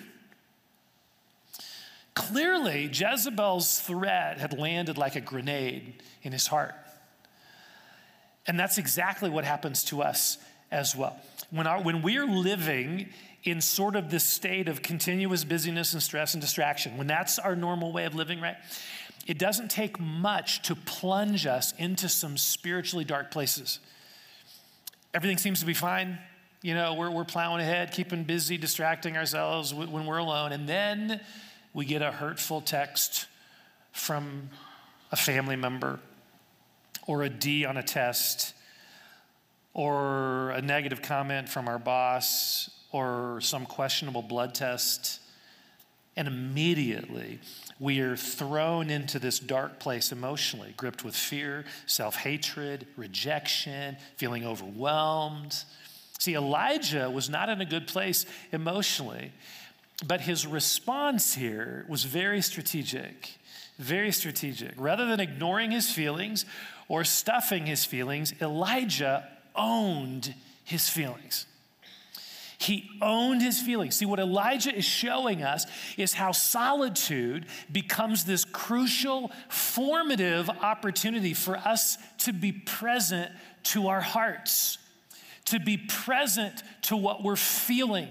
Clearly, 2.13 2.89
Jezebel's 2.93 3.79
threat 3.79 4.37
had 4.37 4.57
landed 4.57 4.97
like 4.97 5.15
a 5.15 5.21
grenade 5.21 6.03
in 6.21 6.31
his 6.31 6.45
heart. 6.45 6.75
And 8.45 8.59
that's 8.59 8.77
exactly 8.77 9.29
what 9.29 9.45
happens 9.45 9.83
to 9.85 10.03
us 10.03 10.37
as 10.73 10.95
well. 10.95 11.15
When, 11.51 11.67
our, 11.67 11.81
when 11.81 12.01
we're 12.01 12.25
living 12.25 13.09
in 13.43 13.61
sort 13.61 13.95
of 13.95 14.09
this 14.09 14.23
state 14.23 14.67
of 14.67 14.81
continuous 14.81 15.43
busyness 15.43 15.93
and 15.93 16.01
stress 16.01 16.33
and 16.33 16.41
distraction, 16.41 16.97
when 16.97 17.07
that's 17.07 17.37
our 17.39 17.55
normal 17.55 17.91
way 17.91 18.05
of 18.05 18.15
living, 18.15 18.41
right? 18.41 18.55
It 19.27 19.37
doesn't 19.37 19.69
take 19.69 19.99
much 19.99 20.63
to 20.63 20.75
plunge 20.75 21.45
us 21.45 21.73
into 21.77 22.09
some 22.09 22.37
spiritually 22.37 23.05
dark 23.05 23.31
places. 23.31 23.79
Everything 25.13 25.37
seems 25.37 25.59
to 25.59 25.65
be 25.65 25.73
fine. 25.73 26.17
You 26.61 26.73
know, 26.73 26.95
we're, 26.95 27.11
we're 27.11 27.25
plowing 27.25 27.61
ahead, 27.61 27.91
keeping 27.91 28.23
busy, 28.23 28.57
distracting 28.57 29.15
ourselves 29.15 29.73
when 29.73 30.05
we're 30.05 30.17
alone. 30.17 30.51
And 30.53 30.67
then 30.67 31.21
we 31.73 31.85
get 31.85 32.01
a 32.01 32.11
hurtful 32.11 32.61
text 32.61 33.27
from 33.91 34.49
a 35.11 35.15
family 35.15 35.55
member 35.55 35.99
or 37.05 37.23
a 37.23 37.29
D 37.29 37.65
on 37.65 37.77
a 37.77 37.83
test 37.83 38.53
or 39.73 40.51
a 40.51 40.61
negative 40.61 41.01
comment 41.01 41.49
from 41.49 41.67
our 41.67 41.79
boss 41.79 42.69
or 42.91 43.39
some 43.41 43.65
questionable 43.65 44.21
blood 44.21 44.53
test. 44.53 45.19
And 46.15 46.27
immediately 46.27 47.39
we 47.79 47.99
are 48.01 48.15
thrown 48.15 48.91
into 48.91 49.17
this 49.17 49.39
dark 49.39 49.79
place 49.79 50.11
emotionally, 50.11 50.73
gripped 50.77 51.03
with 51.03 51.15
fear, 51.15 51.65
self 51.87 52.15
hatred, 52.15 52.85
rejection, 52.95 53.97
feeling 54.17 54.45
overwhelmed. 54.45 55.63
See, 56.19 56.35
Elijah 56.35 57.09
was 57.09 57.29
not 57.29 57.49
in 57.49 57.61
a 57.61 57.65
good 57.65 57.87
place 57.87 58.27
emotionally, 58.51 59.31
but 60.05 60.21
his 60.21 60.45
response 60.45 61.33
here 61.33 61.85
was 61.89 62.03
very 62.03 62.41
strategic. 62.41 63.37
Very 63.79 64.11
strategic. 64.11 64.73
Rather 64.77 65.07
than 65.07 65.19
ignoring 65.19 65.71
his 65.71 65.91
feelings 65.91 66.45
or 66.87 67.03
stuffing 67.03 67.65
his 67.65 67.85
feelings, 67.85 68.33
Elijah 68.39 69.27
owned 69.55 70.33
his 70.63 70.89
feelings. 70.89 71.45
He 72.57 72.89
owned 73.01 73.41
his 73.41 73.59
feelings. 73.59 73.97
See, 73.97 74.05
what 74.05 74.19
Elijah 74.19 74.73
is 74.73 74.85
showing 74.85 75.43
us 75.43 75.65
is 75.97 76.13
how 76.13 76.31
solitude 76.31 77.45
becomes 77.69 78.23
this 78.23 78.45
crucial, 78.45 79.31
formative 79.49 80.49
opportunity 80.49 81.33
for 81.33 81.57
us 81.57 81.97
to 82.19 82.31
be 82.31 82.53
present 82.53 83.31
to 83.63 83.89
our 83.89 83.99
hearts, 83.99 84.77
to 85.45 85.59
be 85.59 85.75
present 85.75 86.63
to 86.83 86.95
what 86.95 87.21
we're 87.21 87.35
feeling 87.35 88.07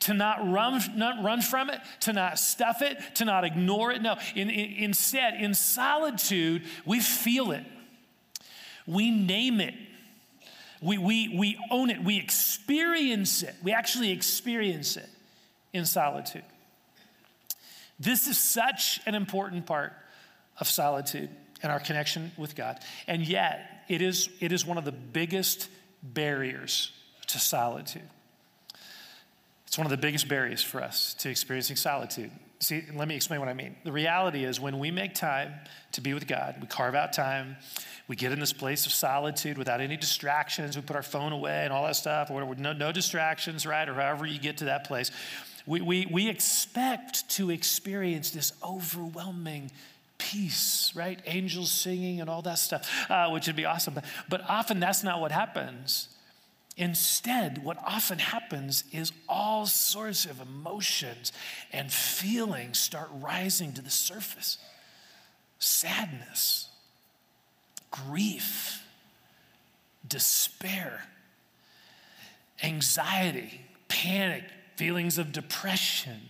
to 0.00 0.12
not 0.12 0.50
run, 0.50 0.82
not 0.96 1.24
run 1.24 1.40
from 1.40 1.70
it, 1.70 1.80
to 2.00 2.12
not 2.12 2.38
stuff 2.38 2.82
it, 2.82 2.98
to 3.14 3.24
not 3.24 3.42
ignore 3.44 3.90
it. 3.90 4.02
No, 4.02 4.16
in, 4.34 4.50
in, 4.50 4.84
instead, 4.84 5.40
in 5.40 5.54
solitude, 5.54 6.62
we 6.84 7.00
feel 7.00 7.52
it, 7.52 7.64
we 8.86 9.10
name 9.10 9.60
it, 9.60 9.74
We, 10.84 10.98
we, 10.98 11.34
we 11.34 11.58
own 11.70 11.88
it, 11.88 12.04
we 12.04 12.18
experience 12.18 13.42
it, 13.42 13.54
we 13.62 13.72
actually 13.72 14.10
experience 14.10 14.98
it 14.98 15.08
in 15.72 15.86
solitude. 15.86 16.44
This 17.98 18.26
is 18.26 18.36
such 18.36 19.00
an 19.06 19.14
important 19.14 19.64
part 19.64 19.94
of 20.58 20.68
solitude 20.68 21.30
and 21.62 21.72
our 21.72 21.80
connection 21.80 22.32
with 22.36 22.54
God. 22.54 22.80
And 23.06 23.26
yet, 23.26 23.84
it 23.88 24.02
is, 24.02 24.28
it 24.40 24.52
is 24.52 24.66
one 24.66 24.76
of 24.76 24.84
the 24.84 24.92
biggest 24.92 25.70
barriers 26.02 26.92
to 27.28 27.38
solitude. 27.38 28.02
It's 29.66 29.78
one 29.78 29.86
of 29.86 29.90
the 29.90 29.96
biggest 29.96 30.28
barriers 30.28 30.62
for 30.62 30.82
us 30.82 31.14
to 31.14 31.30
experiencing 31.30 31.76
solitude. 31.76 32.30
See, 32.64 32.82
let 32.94 33.08
me 33.08 33.14
explain 33.14 33.40
what 33.40 33.50
I 33.50 33.52
mean. 33.52 33.76
The 33.84 33.92
reality 33.92 34.42
is, 34.42 34.58
when 34.58 34.78
we 34.78 34.90
make 34.90 35.14
time 35.14 35.52
to 35.92 36.00
be 36.00 36.14
with 36.14 36.26
God, 36.26 36.56
we 36.62 36.66
carve 36.66 36.94
out 36.94 37.12
time, 37.12 37.56
we 38.08 38.16
get 38.16 38.32
in 38.32 38.40
this 38.40 38.54
place 38.54 38.86
of 38.86 38.92
solitude 38.92 39.58
without 39.58 39.82
any 39.82 39.98
distractions, 39.98 40.74
we 40.74 40.80
put 40.80 40.96
our 40.96 41.02
phone 41.02 41.32
away 41.32 41.64
and 41.64 41.74
all 41.74 41.84
that 41.84 41.96
stuff, 41.96 42.30
or 42.30 42.34
whatever, 42.34 42.54
no, 42.54 42.72
no 42.72 42.90
distractions, 42.90 43.66
right? 43.66 43.86
Or 43.86 43.92
however 43.92 44.24
you 44.24 44.38
get 44.38 44.56
to 44.58 44.64
that 44.64 44.84
place. 44.84 45.10
We, 45.66 45.82
we, 45.82 46.06
we 46.10 46.30
expect 46.30 47.28
to 47.32 47.50
experience 47.50 48.30
this 48.30 48.54
overwhelming 48.64 49.70
peace, 50.16 50.90
right? 50.94 51.20
Angels 51.26 51.70
singing 51.70 52.22
and 52.22 52.30
all 52.30 52.40
that 52.42 52.58
stuff, 52.58 52.90
uh, 53.10 53.28
which 53.28 53.46
would 53.46 53.56
be 53.56 53.66
awesome. 53.66 53.92
But, 53.92 54.04
but 54.30 54.40
often 54.48 54.80
that's 54.80 55.04
not 55.04 55.20
what 55.20 55.32
happens. 55.32 56.08
Instead, 56.76 57.62
what 57.62 57.78
often 57.86 58.18
happens 58.18 58.82
is 58.90 59.12
all 59.28 59.64
sorts 59.64 60.24
of 60.24 60.40
emotions 60.40 61.32
and 61.72 61.92
feelings 61.92 62.78
start 62.78 63.08
rising 63.20 63.72
to 63.72 63.82
the 63.82 63.90
surface. 63.90 64.58
Sadness, 65.60 66.68
grief, 67.92 68.82
despair, 70.06 71.04
anxiety, 72.62 73.60
panic, 73.86 74.42
feelings 74.74 75.16
of 75.16 75.30
depression, 75.30 76.20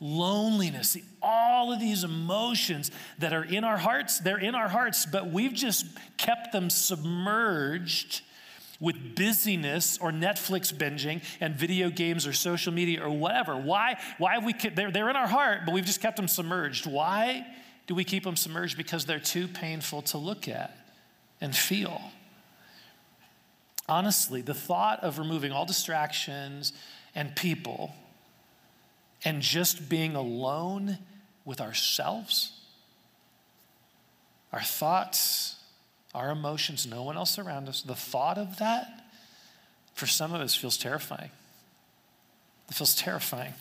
loneliness, 0.00 0.96
all 1.20 1.70
of 1.70 1.80
these 1.80 2.02
emotions 2.02 2.90
that 3.18 3.34
are 3.34 3.44
in 3.44 3.62
our 3.62 3.76
hearts, 3.76 4.20
they're 4.20 4.38
in 4.38 4.54
our 4.54 4.68
hearts, 4.68 5.04
but 5.04 5.30
we've 5.30 5.52
just 5.52 5.84
kept 6.16 6.52
them 6.52 6.70
submerged 6.70 8.22
with 8.82 9.14
busyness 9.14 9.96
or 9.98 10.10
Netflix 10.10 10.74
binging 10.74 11.22
and 11.40 11.54
video 11.54 11.88
games 11.88 12.26
or 12.26 12.32
social 12.32 12.72
media 12.72 13.00
or 13.00 13.10
whatever. 13.10 13.56
Why? 13.56 13.96
Why 14.18 14.34
have 14.34 14.44
we 14.44 14.54
they're, 14.54 14.90
they're 14.90 15.08
in 15.08 15.14
our 15.14 15.28
heart, 15.28 15.60
but 15.64 15.72
we've 15.72 15.84
just 15.84 16.00
kept 16.00 16.16
them 16.16 16.26
submerged. 16.26 16.84
Why 16.84 17.46
do 17.86 17.94
we 17.94 18.02
keep 18.02 18.24
them 18.24 18.34
submerged? 18.34 18.76
Because 18.76 19.06
they're 19.06 19.20
too 19.20 19.46
painful 19.46 20.02
to 20.02 20.18
look 20.18 20.48
at 20.48 20.76
and 21.40 21.54
feel. 21.54 22.02
Honestly, 23.88 24.42
the 24.42 24.54
thought 24.54 24.98
of 25.04 25.20
removing 25.20 25.52
all 25.52 25.64
distractions 25.64 26.72
and 27.14 27.36
people 27.36 27.94
and 29.24 29.42
just 29.42 29.88
being 29.88 30.16
alone 30.16 30.98
with 31.44 31.60
ourselves, 31.60 32.50
our 34.52 34.60
thoughts, 34.60 35.54
our 36.14 36.30
emotions, 36.30 36.86
no 36.86 37.02
one 37.02 37.16
else 37.16 37.38
around 37.38 37.68
us, 37.68 37.82
the 37.82 37.94
thought 37.94 38.38
of 38.38 38.58
that, 38.58 39.04
for 39.94 40.06
some 40.06 40.34
of 40.34 40.40
us, 40.40 40.54
feels 40.54 40.76
terrifying. 40.76 41.30
It 42.68 42.74
feels 42.74 42.94
terrifying. 42.94 43.54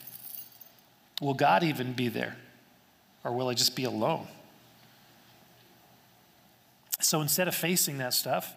Will 1.22 1.34
God 1.34 1.64
even 1.64 1.94
be 1.94 2.08
there? 2.08 2.38
Or 3.24 3.32
will 3.34 3.50
I 3.50 3.54
just 3.54 3.76
be 3.76 3.84
alone? 3.84 4.28
So 7.00 7.22
instead 7.22 7.48
of 7.48 7.56
facing 7.56 7.98
that 8.00 8.14
stuff, 8.14 8.54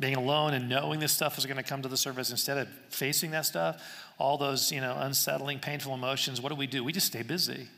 being 0.00 0.16
alone 0.16 0.54
and 0.54 0.68
knowing 0.68 1.00
this 1.00 1.12
stuff 1.12 1.38
is 1.38 1.46
going 1.46 1.56
to 1.56 1.62
come 1.62 1.82
to 1.82 1.88
the 1.88 1.96
surface, 1.96 2.30
instead 2.30 2.58
of 2.58 2.68
facing 2.88 3.30
that 3.30 3.46
stuff, 3.46 3.82
all 4.18 4.36
those, 4.36 4.72
you 4.72 4.80
know, 4.80 4.96
unsettling, 4.98 5.60
painful 5.60 5.94
emotions, 5.94 6.40
what 6.40 6.48
do 6.48 6.56
we 6.56 6.66
do? 6.66 6.82
We 6.82 6.92
just 6.92 7.06
stay 7.06 7.22
busy. 7.22 7.68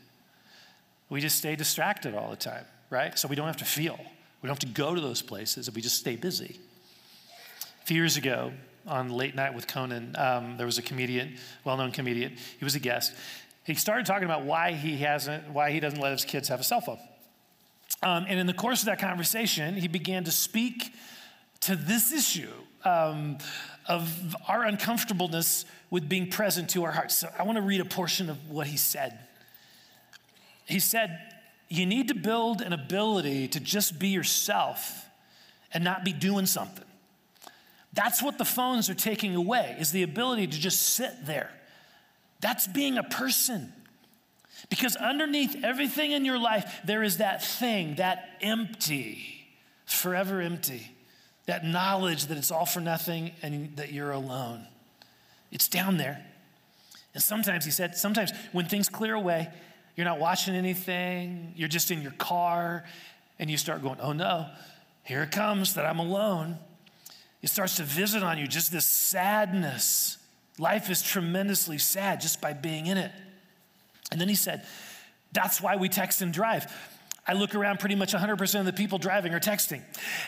We 1.08 1.20
just 1.20 1.36
stay 1.36 1.56
distracted 1.56 2.14
all 2.14 2.30
the 2.30 2.36
time, 2.36 2.64
right? 2.90 3.18
So 3.18 3.28
we 3.28 3.36
don't 3.36 3.46
have 3.46 3.58
to 3.58 3.64
feel. 3.64 3.98
We 4.46 4.48
don't 4.48 4.62
have 4.62 4.74
to 4.74 4.80
go 4.80 4.94
to 4.94 5.00
those 5.00 5.22
places 5.22 5.66
if 5.66 5.74
we 5.74 5.82
just 5.82 5.96
stay 5.96 6.14
busy. 6.14 6.60
A 7.82 7.84
few 7.84 7.96
years 7.96 8.16
ago, 8.16 8.52
on 8.86 9.10
Late 9.10 9.34
Night 9.34 9.52
with 9.56 9.66
Conan, 9.66 10.14
um, 10.16 10.56
there 10.56 10.66
was 10.66 10.78
a 10.78 10.82
comedian, 10.82 11.34
well-known 11.64 11.90
comedian. 11.90 12.36
He 12.56 12.64
was 12.64 12.76
a 12.76 12.78
guest. 12.78 13.12
He 13.64 13.74
started 13.74 14.06
talking 14.06 14.24
about 14.24 14.44
why 14.44 14.70
he 14.70 14.98
hasn't, 14.98 15.50
why 15.50 15.72
he 15.72 15.80
doesn't 15.80 15.98
let 15.98 16.12
his 16.12 16.24
kids 16.24 16.46
have 16.46 16.60
a 16.60 16.62
cell 16.62 16.80
phone. 16.80 17.00
Um, 18.04 18.26
and 18.28 18.38
in 18.38 18.46
the 18.46 18.54
course 18.54 18.82
of 18.82 18.86
that 18.86 19.00
conversation, 19.00 19.74
he 19.74 19.88
began 19.88 20.22
to 20.22 20.30
speak 20.30 20.94
to 21.62 21.74
this 21.74 22.12
issue 22.12 22.52
um, 22.84 23.38
of 23.88 24.36
our 24.46 24.64
uncomfortableness 24.64 25.64
with 25.90 26.08
being 26.08 26.30
present 26.30 26.70
to 26.70 26.84
our 26.84 26.92
hearts. 26.92 27.16
So 27.16 27.28
I 27.36 27.42
want 27.42 27.56
to 27.56 27.62
read 27.62 27.80
a 27.80 27.84
portion 27.84 28.30
of 28.30 28.48
what 28.48 28.68
he 28.68 28.76
said. 28.76 29.18
He 30.66 30.78
said, 30.78 31.18
you 31.68 31.86
need 31.86 32.08
to 32.08 32.14
build 32.14 32.60
an 32.60 32.72
ability 32.72 33.48
to 33.48 33.60
just 33.60 33.98
be 33.98 34.08
yourself 34.08 35.06
and 35.72 35.82
not 35.82 36.04
be 36.04 36.12
doing 36.12 36.46
something. 36.46 36.84
That's 37.92 38.22
what 38.22 38.38
the 38.38 38.44
phones 38.44 38.90
are 38.90 38.94
taking 38.94 39.34
away 39.34 39.76
is 39.80 39.90
the 39.90 40.02
ability 40.02 40.46
to 40.48 40.58
just 40.58 40.80
sit 40.80 41.26
there. 41.26 41.50
That's 42.40 42.66
being 42.66 42.98
a 42.98 43.02
person. 43.02 43.72
Because 44.68 44.96
underneath 44.96 45.64
everything 45.64 46.12
in 46.12 46.24
your 46.24 46.38
life, 46.38 46.80
there 46.84 47.02
is 47.02 47.18
that 47.18 47.44
thing, 47.44 47.96
that 47.96 48.28
empty, 48.40 49.46
forever 49.86 50.40
empty, 50.40 50.90
that 51.46 51.64
knowledge 51.64 52.26
that 52.26 52.36
it's 52.36 52.50
all 52.50 52.66
for 52.66 52.80
nothing 52.80 53.32
and 53.42 53.74
that 53.76 53.92
you're 53.92 54.12
alone. 54.12 54.66
It's 55.50 55.68
down 55.68 55.96
there. 55.96 56.24
And 57.14 57.22
sometimes, 57.22 57.64
he 57.64 57.70
said, 57.70 57.96
sometimes 57.96 58.30
when 58.52 58.66
things 58.66 58.88
clear 58.88 59.14
away, 59.14 59.48
you're 59.96 60.04
not 60.04 60.20
watching 60.20 60.54
anything, 60.54 61.52
you're 61.56 61.68
just 61.68 61.90
in 61.90 62.02
your 62.02 62.12
car, 62.12 62.84
and 63.38 63.50
you 63.50 63.56
start 63.56 63.82
going, 63.82 63.98
oh 64.00 64.12
no, 64.12 64.46
here 65.02 65.22
it 65.22 65.30
comes 65.30 65.74
that 65.74 65.86
I'm 65.86 65.98
alone. 65.98 66.58
It 67.42 67.48
starts 67.48 67.76
to 67.76 67.82
visit 67.82 68.22
on 68.22 68.38
you 68.38 68.46
just 68.46 68.72
this 68.72 68.86
sadness. 68.86 70.18
Life 70.58 70.90
is 70.90 71.02
tremendously 71.02 71.78
sad 71.78 72.20
just 72.20 72.40
by 72.40 72.52
being 72.52 72.86
in 72.86 72.98
it. 72.98 73.12
And 74.10 74.20
then 74.20 74.28
he 74.28 74.34
said, 74.34 74.66
That's 75.32 75.60
why 75.60 75.76
we 75.76 75.88
text 75.88 76.22
and 76.22 76.32
drive. 76.32 76.72
I 77.28 77.32
look 77.32 77.54
around, 77.54 77.80
pretty 77.80 77.96
much 77.96 78.14
100% 78.14 78.60
of 78.60 78.66
the 78.66 78.72
people 78.72 78.98
driving 78.98 79.34
are 79.34 79.40
texting, 79.40 79.82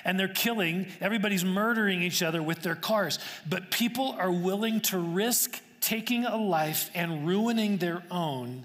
and 0.05 0.19
they're 0.19 0.27
killing, 0.27 0.89
everybody's 1.01 1.45
murdering 1.45 2.03
each 2.03 2.23
other 2.23 2.43
with 2.43 2.63
their 2.63 2.75
cars. 2.75 3.21
But 3.49 3.71
people 3.71 4.17
are 4.19 4.33
willing 4.33 4.81
to 4.83 4.99
risk 4.99 5.61
taking 5.81 6.25
a 6.25 6.37
life 6.37 6.91
and 6.95 7.27
ruining 7.27 7.77
their 7.77 8.03
own 8.11 8.65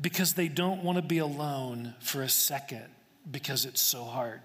because 0.00 0.34
they 0.34 0.48
don't 0.48 0.82
want 0.82 0.96
to 0.96 1.02
be 1.02 1.18
alone 1.18 1.94
for 2.00 2.22
a 2.22 2.28
second 2.28 2.84
because 3.30 3.64
it's 3.64 3.80
so 3.80 4.04
hard. 4.04 4.40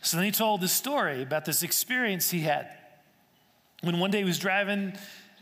So 0.00 0.16
then 0.16 0.26
he 0.26 0.32
told 0.32 0.60
this 0.60 0.72
story 0.72 1.22
about 1.22 1.44
this 1.44 1.62
experience 1.62 2.30
he 2.30 2.40
had 2.40 2.68
when 3.82 3.98
one 3.98 4.10
day 4.10 4.18
he 4.18 4.24
was 4.24 4.38
driving 4.38 4.94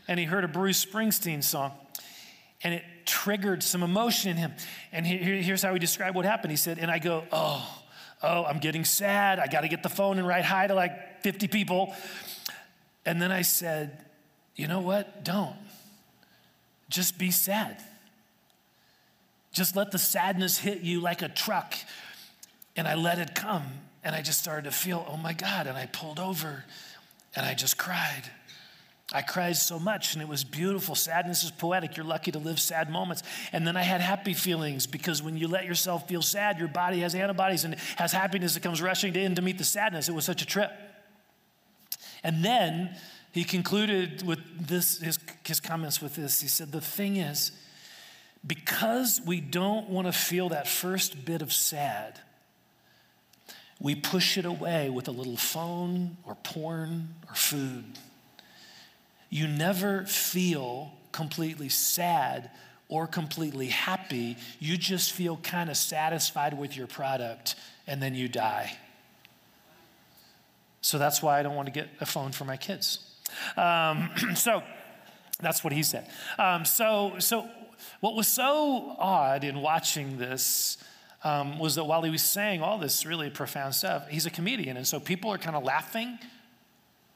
and 0.07 0.19
he 0.19 0.25
heard 0.25 0.43
a 0.43 0.47
Bruce 0.47 0.83
Springsteen 0.85 1.43
song 1.43 1.71
and 2.63 2.73
it 2.73 2.83
triggered 3.05 3.63
some 3.63 3.81
emotion 3.81 4.31
in 4.31 4.37
him. 4.37 4.53
And 4.91 5.05
here's 5.05 5.63
how 5.63 5.73
he 5.73 5.79
described 5.79 6.15
what 6.15 6.25
happened. 6.25 6.51
He 6.51 6.57
said, 6.57 6.77
And 6.77 6.91
I 6.91 6.99
go, 6.99 7.23
Oh, 7.31 7.83
oh, 8.21 8.45
I'm 8.45 8.59
getting 8.59 8.85
sad. 8.85 9.39
I 9.39 9.47
got 9.47 9.61
to 9.61 9.67
get 9.67 9.81
the 9.81 9.89
phone 9.89 10.19
and 10.19 10.27
write 10.27 10.45
hi 10.45 10.67
to 10.67 10.75
like 10.75 11.23
50 11.23 11.47
people. 11.47 11.93
And 13.03 13.19
then 13.19 13.31
I 13.31 13.41
said, 13.41 14.05
You 14.55 14.67
know 14.67 14.81
what? 14.81 15.23
Don't 15.23 15.55
just 16.91 17.17
be 17.17 17.31
sad. 17.31 17.81
Just 19.51 19.75
let 19.75 19.91
the 19.91 19.99
sadness 19.99 20.57
hit 20.57 20.81
you 20.81 20.99
like 21.01 21.21
a 21.21 21.29
truck. 21.29 21.73
And 22.75 22.87
I 22.87 22.95
let 22.95 23.19
it 23.19 23.35
come. 23.35 23.63
And 24.03 24.15
I 24.15 24.21
just 24.21 24.39
started 24.39 24.65
to 24.65 24.71
feel, 24.71 25.05
oh 25.09 25.17
my 25.17 25.33
God. 25.33 25.67
And 25.67 25.77
I 25.77 25.87
pulled 25.87 26.19
over 26.19 26.65
and 27.35 27.45
I 27.45 27.53
just 27.53 27.77
cried. 27.77 28.23
I 29.13 29.21
cried 29.21 29.57
so 29.57 29.77
much 29.77 30.13
and 30.13 30.21
it 30.21 30.27
was 30.27 30.45
beautiful. 30.45 30.95
Sadness 30.95 31.43
is 31.43 31.51
poetic. 31.51 31.97
You're 31.97 32.05
lucky 32.05 32.31
to 32.31 32.39
live 32.39 32.59
sad 32.59 32.89
moments. 32.89 33.23
And 33.51 33.67
then 33.67 33.75
I 33.75 33.81
had 33.81 33.99
happy 33.99 34.33
feelings 34.33 34.87
because 34.87 35.21
when 35.21 35.35
you 35.35 35.49
let 35.49 35.65
yourself 35.65 36.07
feel 36.07 36.21
sad, 36.21 36.59
your 36.59 36.69
body 36.69 36.99
has 36.99 37.13
antibodies 37.13 37.65
and 37.65 37.75
has 37.97 38.13
happiness 38.13 38.53
that 38.53 38.63
comes 38.63 38.81
rushing 38.81 39.13
in 39.15 39.35
to 39.35 39.41
meet 39.41 39.57
the 39.57 39.65
sadness. 39.65 40.07
It 40.07 40.15
was 40.15 40.23
such 40.23 40.41
a 40.41 40.45
trip. 40.45 40.71
And 42.23 42.43
then 42.43 42.95
he 43.31 43.43
concluded 43.43 44.25
with 44.25 44.39
this, 44.67 44.99
his, 44.99 45.17
his 45.45 45.59
comments 45.59 46.01
with 46.01 46.15
this. 46.15 46.41
He 46.41 46.47
said, 46.47 46.71
The 46.71 46.81
thing 46.81 47.15
is, 47.17 47.51
because 48.45 49.21
we 49.25 49.39
don't 49.39 49.89
want 49.89 50.07
to 50.07 50.13
feel 50.13 50.49
that 50.49 50.67
first 50.67 51.25
bit 51.25 51.41
of 51.41 51.53
sad, 51.53 52.19
we 53.79 53.95
push 53.95 54.37
it 54.37 54.45
away 54.45 54.89
with 54.89 55.07
a 55.07 55.11
little 55.11 55.37
phone 55.37 56.17
or 56.25 56.35
porn 56.35 57.15
or 57.29 57.35
food. 57.35 57.85
You 59.29 59.47
never 59.47 60.05
feel 60.05 60.91
completely 61.11 61.69
sad 61.69 62.51
or 62.89 63.07
completely 63.07 63.67
happy. 63.67 64.37
You 64.59 64.77
just 64.77 65.13
feel 65.13 65.37
kind 65.37 65.69
of 65.69 65.77
satisfied 65.77 66.57
with 66.57 66.75
your 66.75 66.87
product 66.87 67.55
and 67.87 68.03
then 68.03 68.13
you 68.13 68.27
die. 68.27 68.77
So 70.81 70.97
that's 70.97 71.21
why 71.21 71.39
I 71.39 71.43
don't 71.43 71.55
want 71.55 71.67
to 71.67 71.71
get 71.71 71.87
a 72.01 72.05
phone 72.05 72.33
for 72.33 72.43
my 72.43 72.57
kids. 72.57 72.99
Um, 73.57 74.09
so 74.35 74.63
that's 75.39 75.63
what 75.63 75.73
he 75.73 75.83
said. 75.83 76.07
Um, 76.37 76.65
so, 76.65 77.15
so 77.19 77.49
what 77.99 78.15
was 78.15 78.27
so 78.27 78.95
odd 78.97 79.43
in 79.43 79.61
watching 79.61 80.17
this 80.17 80.77
um, 81.23 81.59
was 81.59 81.75
that 81.75 81.83
while 81.83 82.01
he 82.01 82.09
was 82.09 82.23
saying 82.23 82.61
all 82.61 82.77
this 82.77 83.05
really 83.05 83.29
profound 83.29 83.75
stuff, 83.75 84.07
he's 84.07 84.25
a 84.25 84.31
comedian. 84.31 84.77
And 84.77 84.87
so 84.87 84.99
people 84.99 85.31
are 85.31 85.37
kind 85.37 85.55
of 85.55 85.63
laughing 85.63 86.17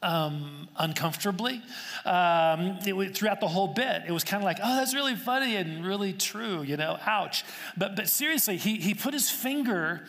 um, 0.03 0.69
uncomfortably 0.77 1.61
um, 2.05 2.77
it, 2.85 3.15
throughout 3.15 3.39
the 3.39 3.47
whole 3.47 3.67
bit. 3.67 4.03
It 4.07 4.11
was 4.11 4.23
kind 4.23 4.41
of 4.41 4.45
like, 4.45 4.59
oh, 4.63 4.75
that's 4.75 4.93
really 4.93 5.15
funny 5.15 5.55
and 5.55 5.85
really 5.85 6.13
true, 6.13 6.61
you 6.61 6.77
know, 6.77 6.99
ouch. 7.05 7.43
But, 7.75 7.95
but 7.95 8.07
seriously, 8.07 8.57
he, 8.57 8.75
he 8.77 8.93
put 8.93 9.13
his 9.13 9.29
finger 9.29 10.05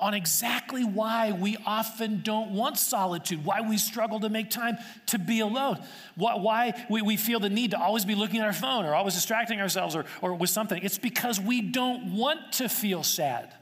on 0.00 0.14
exactly 0.14 0.84
why 0.84 1.32
we 1.32 1.56
often 1.66 2.20
don't 2.22 2.52
want 2.52 2.78
solitude, 2.78 3.44
why 3.44 3.62
we 3.62 3.76
struggle 3.76 4.20
to 4.20 4.28
make 4.28 4.48
time 4.48 4.78
to 5.06 5.18
be 5.18 5.40
alone, 5.40 5.78
why, 6.14 6.72
we 6.88 7.16
feel 7.16 7.40
the 7.40 7.50
need 7.50 7.72
to 7.72 7.80
always 7.80 8.04
be 8.04 8.14
looking 8.14 8.40
at 8.40 8.46
our 8.46 8.52
phone 8.52 8.84
or 8.84 8.94
always 8.94 9.14
distracting 9.14 9.60
ourselves 9.60 9.96
or, 9.96 10.04
or 10.22 10.34
with 10.34 10.50
something. 10.50 10.82
It's 10.84 10.98
because 10.98 11.40
we 11.40 11.60
don't 11.60 12.14
want 12.14 12.52
to 12.54 12.68
feel 12.68 13.02
sad. 13.02 13.52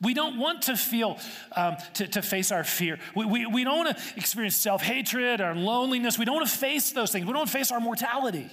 We 0.00 0.12
don't 0.12 0.38
want 0.38 0.62
to 0.62 0.76
feel, 0.76 1.18
um, 1.56 1.76
to, 1.94 2.06
to, 2.08 2.20
face 2.20 2.52
our 2.52 2.64
fear. 2.64 2.98
We, 3.14 3.24
we, 3.24 3.46
we 3.46 3.64
don't 3.64 3.84
want 3.84 3.96
to 3.96 4.02
experience 4.16 4.56
self 4.56 4.82
hatred 4.82 5.40
or 5.40 5.54
loneliness. 5.54 6.18
We 6.18 6.24
don't 6.24 6.34
want 6.34 6.48
to 6.48 6.54
face 6.54 6.90
those 6.90 7.10
things. 7.10 7.24
We 7.24 7.32
don't 7.32 7.40
want 7.40 7.50
to 7.50 7.56
face 7.56 7.72
our 7.72 7.80
mortality. 7.80 8.50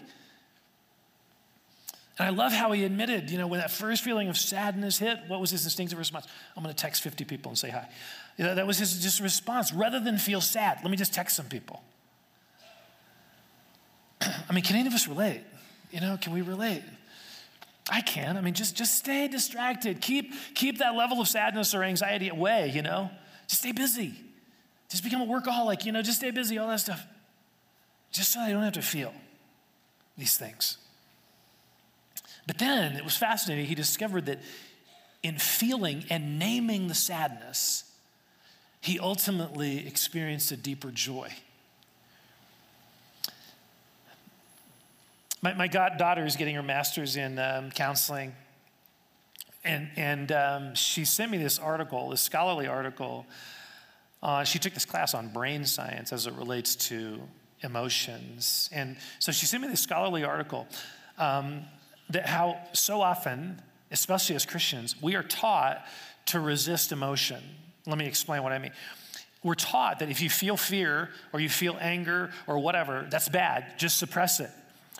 And 2.19 2.27
I 2.27 2.31
love 2.31 2.51
how 2.51 2.71
he 2.71 2.83
admitted, 2.83 3.29
you 3.29 3.37
know, 3.37 3.47
when 3.47 3.59
that 3.59 3.71
first 3.71 4.03
feeling 4.03 4.27
of 4.27 4.37
sadness 4.37 4.99
hit, 4.99 5.19
what 5.27 5.39
was 5.39 5.51
his 5.51 5.63
instinctive 5.63 5.97
response? 5.97 6.27
I'm 6.55 6.63
going 6.63 6.73
to 6.73 6.79
text 6.79 7.01
50 7.01 7.25
people 7.25 7.49
and 7.49 7.57
say 7.57 7.69
hi. 7.69 7.87
You 8.37 8.45
know, 8.45 8.55
that 8.55 8.67
was 8.67 8.77
his 8.77 9.01
just 9.01 9.19
response. 9.21 9.73
Rather 9.73 9.99
than 9.99 10.17
feel 10.17 10.41
sad, 10.41 10.79
let 10.83 10.91
me 10.91 10.97
just 10.97 11.13
text 11.13 11.35
some 11.35 11.47
people. 11.47 11.81
I 14.21 14.53
mean, 14.53 14.63
can 14.63 14.75
any 14.75 14.87
of 14.87 14.93
us 14.93 15.07
relate? 15.07 15.41
You 15.91 16.01
know, 16.01 16.17
can 16.19 16.33
we 16.33 16.41
relate? 16.41 16.83
I 17.89 18.01
can. 18.01 18.37
I 18.37 18.41
mean, 18.41 18.53
just, 18.53 18.75
just 18.75 18.97
stay 18.97 19.27
distracted. 19.27 20.01
Keep, 20.01 20.33
keep 20.53 20.77
that 20.79 20.95
level 20.95 21.19
of 21.21 21.27
sadness 21.27 21.73
or 21.73 21.83
anxiety 21.83 22.29
away, 22.29 22.71
you 22.73 22.81
know? 22.81 23.09
Just 23.47 23.61
stay 23.61 23.71
busy. 23.71 24.13
Just 24.89 25.03
become 25.03 25.21
a 25.21 25.25
workaholic, 25.25 25.85
you 25.85 25.91
know, 25.91 26.01
just 26.01 26.17
stay 26.17 26.31
busy, 26.31 26.57
all 26.57 26.67
that 26.67 26.81
stuff. 26.81 27.05
Just 28.11 28.33
so 28.33 28.41
I 28.41 28.51
don't 28.51 28.63
have 28.63 28.73
to 28.73 28.81
feel 28.81 29.13
these 30.17 30.37
things. 30.37 30.77
But 32.47 32.57
then 32.57 32.95
it 32.95 33.03
was 33.03 33.15
fascinating. 33.15 33.65
He 33.65 33.75
discovered 33.75 34.25
that 34.25 34.39
in 35.23 35.37
feeling 35.37 36.05
and 36.09 36.39
naming 36.39 36.87
the 36.87 36.95
sadness, 36.95 37.83
he 38.81 38.99
ultimately 38.99 39.87
experienced 39.87 40.51
a 40.51 40.57
deeper 40.57 40.89
joy. 40.89 41.31
My, 45.43 45.53
my 45.53 45.67
goddaughter 45.67 46.25
is 46.25 46.35
getting 46.35 46.55
her 46.55 46.63
master's 46.63 47.15
in 47.15 47.39
um, 47.39 47.71
counseling. 47.71 48.33
And, 49.63 49.89
and 49.95 50.31
um, 50.31 50.75
she 50.75 51.05
sent 51.05 51.31
me 51.31 51.37
this 51.37 51.59
article, 51.59 52.09
this 52.09 52.21
scholarly 52.21 52.67
article. 52.67 53.27
Uh, 54.23 54.43
she 54.43 54.57
took 54.57 54.73
this 54.73 54.85
class 54.85 55.13
on 55.13 55.29
brain 55.29 55.65
science 55.65 56.11
as 56.11 56.25
it 56.25 56.33
relates 56.33 56.75
to 56.75 57.19
emotions. 57.61 58.69
And 58.71 58.97
so 59.19 59.31
she 59.31 59.45
sent 59.45 59.61
me 59.61 59.69
this 59.69 59.81
scholarly 59.81 60.23
article 60.23 60.67
um, 61.19 61.61
that 62.11 62.25
how 62.25 62.59
so 62.73 63.01
often, 63.01 63.61
especially 63.91 64.35
as 64.35 64.45
Christians, 64.45 65.01
we 65.01 65.15
are 65.15 65.23
taught 65.23 65.85
to 66.27 66.39
resist 66.39 66.91
emotion. 66.91 67.41
Let 67.85 67.97
me 67.97 68.05
explain 68.05 68.43
what 68.43 68.51
I 68.51 68.59
mean. 68.59 68.71
We're 69.43 69.55
taught 69.55 69.99
that 69.99 70.09
if 70.09 70.21
you 70.21 70.29
feel 70.29 70.55
fear 70.55 71.09
or 71.33 71.39
you 71.39 71.49
feel 71.49 71.77
anger 71.79 72.31
or 72.45 72.59
whatever, 72.59 73.07
that's 73.09 73.27
bad. 73.27 73.77
Just 73.77 73.97
suppress 73.97 74.39
it 74.39 74.51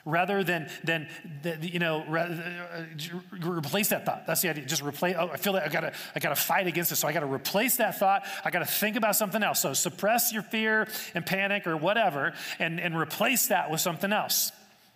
rather 0.05 0.43
than, 0.43 0.67
than, 0.83 1.07
you 1.61 1.79
know, 1.79 2.01
uh, 2.01 2.85
replace 3.39 3.89
that 3.89 4.05
thought. 4.05 4.25
That's 4.25 4.41
the 4.41 4.49
idea. 4.49 4.65
Just 4.65 4.81
replace, 4.81 5.15
oh, 5.17 5.29
I 5.29 5.37
feel 5.37 5.53
that 5.53 5.63
I 5.63 5.69
gotta, 5.69 5.93
I 6.15 6.19
gotta 6.19 6.35
fight 6.35 6.67
against 6.67 6.91
it. 6.91 6.95
So 6.95 7.07
I 7.07 7.13
gotta 7.13 7.27
replace 7.27 7.77
that 7.77 7.99
thought. 7.99 8.25
I 8.43 8.49
gotta 8.49 8.65
think 8.65 8.95
about 8.95 9.15
something 9.15 9.43
else. 9.43 9.61
So 9.61 9.73
suppress 9.73 10.33
your 10.33 10.43
fear 10.43 10.87
and 11.13 11.25
panic 11.25 11.67
or 11.67 11.77
whatever 11.77 12.33
and, 12.59 12.79
and 12.79 12.97
replace 12.97 13.47
that 13.47 13.69
with 13.69 13.81
something 13.81 14.11
else. 14.11 14.51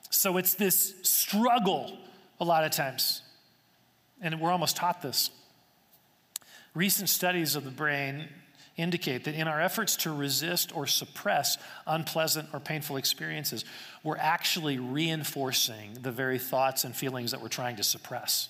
So 0.09 0.37
it's 0.37 0.53
this 0.53 0.95
struggle 1.03 1.97
a 2.39 2.45
lot 2.45 2.63
of 2.63 2.71
times. 2.71 3.21
And 4.21 4.39
we're 4.39 4.51
almost 4.51 4.75
taught 4.75 5.01
this. 5.01 5.29
Recent 6.73 7.09
studies 7.09 7.55
of 7.55 7.63
the 7.63 7.71
brain 7.71 8.27
indicate 8.77 9.23
that 9.23 9.35
in 9.35 9.47
our 9.47 9.61
efforts 9.61 9.95
to 9.95 10.11
resist 10.11 10.75
or 10.75 10.85
suppress 10.85 11.57
unpleasant 11.87 12.49
or 12.53 12.59
painful 12.59 12.97
experiences, 12.97 13.63
we're 14.03 14.17
actually 14.17 14.77
reinforcing 14.77 15.97
the 16.01 16.11
very 16.11 16.37
thoughts 16.37 16.83
and 16.83 16.95
feelings 16.95 17.31
that 17.31 17.41
we're 17.41 17.47
trying 17.47 17.77
to 17.77 17.83
suppress. 17.83 18.49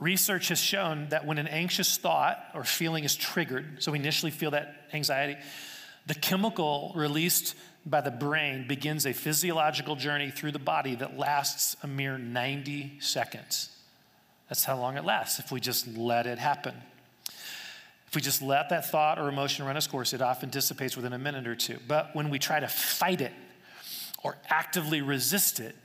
Research 0.00 0.48
has 0.48 0.60
shown 0.60 1.08
that 1.10 1.26
when 1.26 1.38
an 1.38 1.48
anxious 1.48 1.96
thought 1.96 2.38
or 2.54 2.64
feeling 2.64 3.04
is 3.04 3.16
triggered, 3.16 3.82
so 3.82 3.92
we 3.92 3.98
initially 3.98 4.30
feel 4.30 4.52
that 4.52 4.88
anxiety, 4.92 5.36
the 6.08 6.14
chemical 6.14 6.90
released 6.96 7.54
by 7.84 8.00
the 8.00 8.10
brain 8.10 8.66
begins 8.66 9.06
a 9.06 9.12
physiological 9.12 9.94
journey 9.94 10.30
through 10.30 10.52
the 10.52 10.58
body 10.58 10.94
that 10.94 11.18
lasts 11.18 11.76
a 11.82 11.86
mere 11.86 12.16
90 12.16 12.94
seconds. 12.98 13.70
That's 14.48 14.64
how 14.64 14.78
long 14.78 14.96
it 14.96 15.04
lasts 15.04 15.38
if 15.38 15.52
we 15.52 15.60
just 15.60 15.86
let 15.96 16.26
it 16.26 16.38
happen. 16.38 16.74
If 18.06 18.14
we 18.14 18.22
just 18.22 18.40
let 18.40 18.70
that 18.70 18.90
thought 18.90 19.18
or 19.18 19.28
emotion 19.28 19.66
run 19.66 19.76
its 19.76 19.86
course, 19.86 20.14
it 20.14 20.22
often 20.22 20.48
dissipates 20.48 20.96
within 20.96 21.12
a 21.12 21.18
minute 21.18 21.46
or 21.46 21.54
two. 21.54 21.76
But 21.86 22.14
when 22.14 22.30
we 22.30 22.38
try 22.38 22.58
to 22.58 22.68
fight 22.68 23.20
it 23.20 23.32
or 24.22 24.38
actively 24.48 25.02
resist 25.02 25.60
it, 25.60 25.76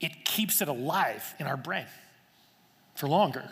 it 0.00 0.26
keeps 0.26 0.60
it 0.60 0.68
alive 0.68 1.34
in 1.38 1.46
our 1.46 1.56
brain 1.56 1.86
for 2.94 3.08
longer. 3.08 3.50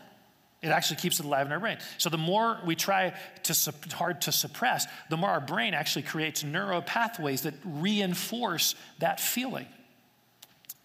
It 0.62 0.68
actually 0.68 0.96
keeps 0.96 1.18
it 1.20 1.26
alive 1.26 1.46
in 1.46 1.52
our 1.52 1.60
brain. 1.60 1.78
So 1.96 2.10
the 2.10 2.18
more 2.18 2.60
we 2.66 2.76
try 2.76 3.14
to 3.44 3.72
hard 3.92 4.20
to 4.22 4.32
suppress, 4.32 4.86
the 5.08 5.16
more 5.16 5.30
our 5.30 5.40
brain 5.40 5.72
actually 5.72 6.02
creates 6.02 6.44
neural 6.44 6.82
pathways 6.82 7.42
that 7.42 7.54
reinforce 7.64 8.74
that 8.98 9.20
feeling. 9.20 9.66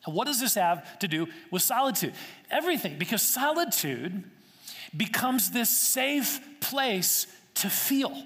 And 0.05 0.15
what 0.15 0.27
does 0.27 0.39
this 0.39 0.55
have 0.55 0.99
to 0.99 1.07
do 1.07 1.27
with 1.51 1.61
solitude? 1.61 2.13
Everything, 2.49 2.97
because 2.97 3.21
solitude 3.21 4.23
becomes 4.95 5.51
this 5.51 5.69
safe 5.69 6.39
place 6.61 7.27
to 7.55 7.69
feel, 7.69 8.23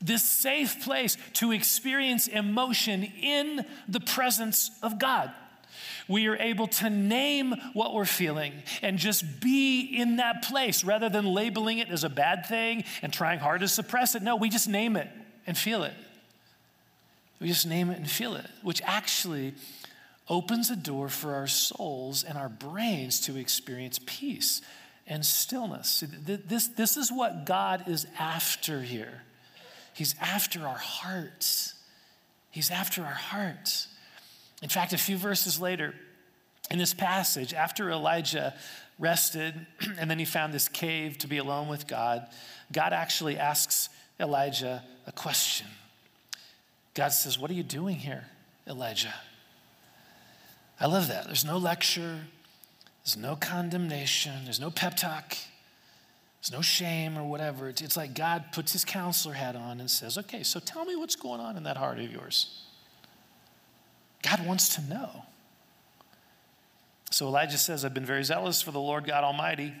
this 0.00 0.24
safe 0.24 0.82
place 0.82 1.16
to 1.34 1.52
experience 1.52 2.26
emotion 2.26 3.04
in 3.04 3.64
the 3.86 4.00
presence 4.00 4.70
of 4.82 4.98
God. 4.98 5.30
We 6.08 6.28
are 6.28 6.36
able 6.36 6.68
to 6.68 6.90
name 6.90 7.54
what 7.72 7.92
we're 7.92 8.04
feeling 8.04 8.52
and 8.82 8.98
just 8.98 9.40
be 9.40 9.80
in 9.80 10.16
that 10.16 10.42
place 10.42 10.84
rather 10.84 11.08
than 11.08 11.26
labeling 11.26 11.78
it 11.78 11.88
as 11.88 12.04
a 12.04 12.08
bad 12.08 12.46
thing 12.46 12.84
and 13.02 13.12
trying 13.12 13.40
hard 13.40 13.60
to 13.62 13.68
suppress 13.68 14.14
it. 14.14 14.22
No, 14.22 14.36
we 14.36 14.48
just 14.48 14.68
name 14.68 14.96
it 14.96 15.08
and 15.46 15.58
feel 15.58 15.82
it. 15.82 15.94
We 17.40 17.48
just 17.48 17.66
name 17.66 17.90
it 17.90 17.98
and 17.98 18.08
feel 18.08 18.34
it, 18.34 18.46
which 18.62 18.80
actually 18.82 19.54
opens 20.28 20.70
a 20.70 20.76
door 20.76 21.08
for 21.08 21.34
our 21.34 21.46
souls 21.46 22.24
and 22.24 22.38
our 22.38 22.48
brains 22.48 23.20
to 23.22 23.36
experience 23.36 24.00
peace 24.06 24.62
and 25.06 25.24
stillness. 25.24 26.02
This, 26.24 26.68
this 26.68 26.96
is 26.96 27.12
what 27.12 27.46
God 27.46 27.88
is 27.88 28.06
after 28.18 28.80
here. 28.80 29.22
He's 29.92 30.14
after 30.20 30.66
our 30.66 30.78
hearts. 30.78 31.74
He's 32.50 32.70
after 32.70 33.02
our 33.02 33.08
hearts. 33.08 33.88
In 34.62 34.68
fact, 34.68 34.92
a 34.92 34.98
few 34.98 35.16
verses 35.16 35.60
later 35.60 35.94
in 36.70 36.78
this 36.78 36.94
passage, 36.94 37.54
after 37.54 37.90
Elijah 37.90 38.54
rested 38.98 39.66
and 39.98 40.10
then 40.10 40.18
he 40.18 40.24
found 40.24 40.52
this 40.52 40.68
cave 40.68 41.18
to 41.18 41.26
be 41.26 41.38
alone 41.38 41.68
with 41.68 41.86
God, 41.86 42.26
God 42.72 42.92
actually 42.92 43.36
asks 43.36 43.88
Elijah 44.18 44.82
a 45.06 45.12
question. 45.12 45.66
God 46.94 47.08
says, 47.08 47.38
What 47.38 47.50
are 47.50 47.54
you 47.54 47.62
doing 47.62 47.96
here, 47.96 48.24
Elijah? 48.66 49.14
I 50.80 50.86
love 50.86 51.08
that. 51.08 51.26
There's 51.26 51.44
no 51.44 51.58
lecture, 51.58 52.20
there's 53.04 53.16
no 53.16 53.36
condemnation, 53.36 54.44
there's 54.44 54.60
no 54.60 54.70
pep 54.70 54.96
talk, 54.96 55.36
there's 56.40 56.52
no 56.52 56.62
shame 56.62 57.16
or 57.18 57.24
whatever. 57.24 57.68
It's, 57.68 57.96
like 57.96 58.14
God 58.14 58.46
puts 58.52 58.72
his 58.72 58.84
counselor 58.84 59.34
hat 59.34 59.56
on 59.56 59.80
and 59.80 59.90
says, 59.90 60.18
Okay, 60.18 60.42
so 60.42 60.58
tell 60.58 60.84
me 60.84 60.96
what's 60.96 61.16
going 61.16 61.40
on 61.40 61.56
in 61.56 61.62
that 61.64 61.76
heart 61.76 61.98
of 61.98 62.10
yours. 62.10 62.65
God 64.22 64.46
wants 64.46 64.74
to 64.76 64.82
know. 64.82 65.24
So 67.10 67.26
Elijah 67.26 67.58
says, 67.58 67.84
I've 67.84 67.94
been 67.94 68.04
very 68.04 68.24
zealous 68.24 68.60
for 68.60 68.72
the 68.72 68.80
Lord 68.80 69.06
God 69.06 69.24
Almighty. 69.24 69.72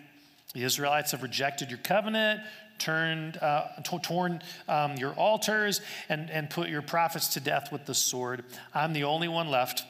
The 0.54 0.62
Israelites 0.62 1.10
have 1.10 1.22
rejected 1.22 1.70
your 1.70 1.78
covenant, 1.78 2.40
turned, 2.78 3.36
uh, 3.38 3.66
torn 4.02 4.40
um, 4.68 4.96
your 4.96 5.12
altars, 5.14 5.80
and, 6.08 6.30
and 6.30 6.48
put 6.48 6.68
your 6.68 6.82
prophets 6.82 7.28
to 7.34 7.40
death 7.40 7.72
with 7.72 7.84
the 7.84 7.94
sword. 7.94 8.44
I'm 8.74 8.92
the 8.92 9.04
only 9.04 9.28
one 9.28 9.48
left, 9.48 9.84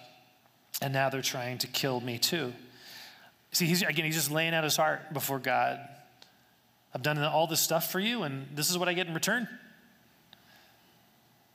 and 0.80 0.92
now 0.92 1.08
they're 1.10 1.22
trying 1.22 1.58
to 1.58 1.66
kill 1.66 2.00
me 2.00 2.18
too. 2.18 2.52
See, 3.52 3.66
he's, 3.66 3.82
again, 3.82 4.06
he's 4.06 4.16
just 4.16 4.30
laying 4.30 4.54
out 4.54 4.64
his 4.64 4.76
heart 4.76 5.12
before 5.12 5.38
God 5.38 5.80
I've 6.96 7.02
done 7.02 7.22
all 7.22 7.46
this 7.46 7.60
stuff 7.60 7.92
for 7.92 8.00
you, 8.00 8.22
and 8.22 8.46
this 8.54 8.70
is 8.70 8.78
what 8.78 8.88
I 8.88 8.94
get 8.94 9.06
in 9.06 9.12
return. 9.12 9.46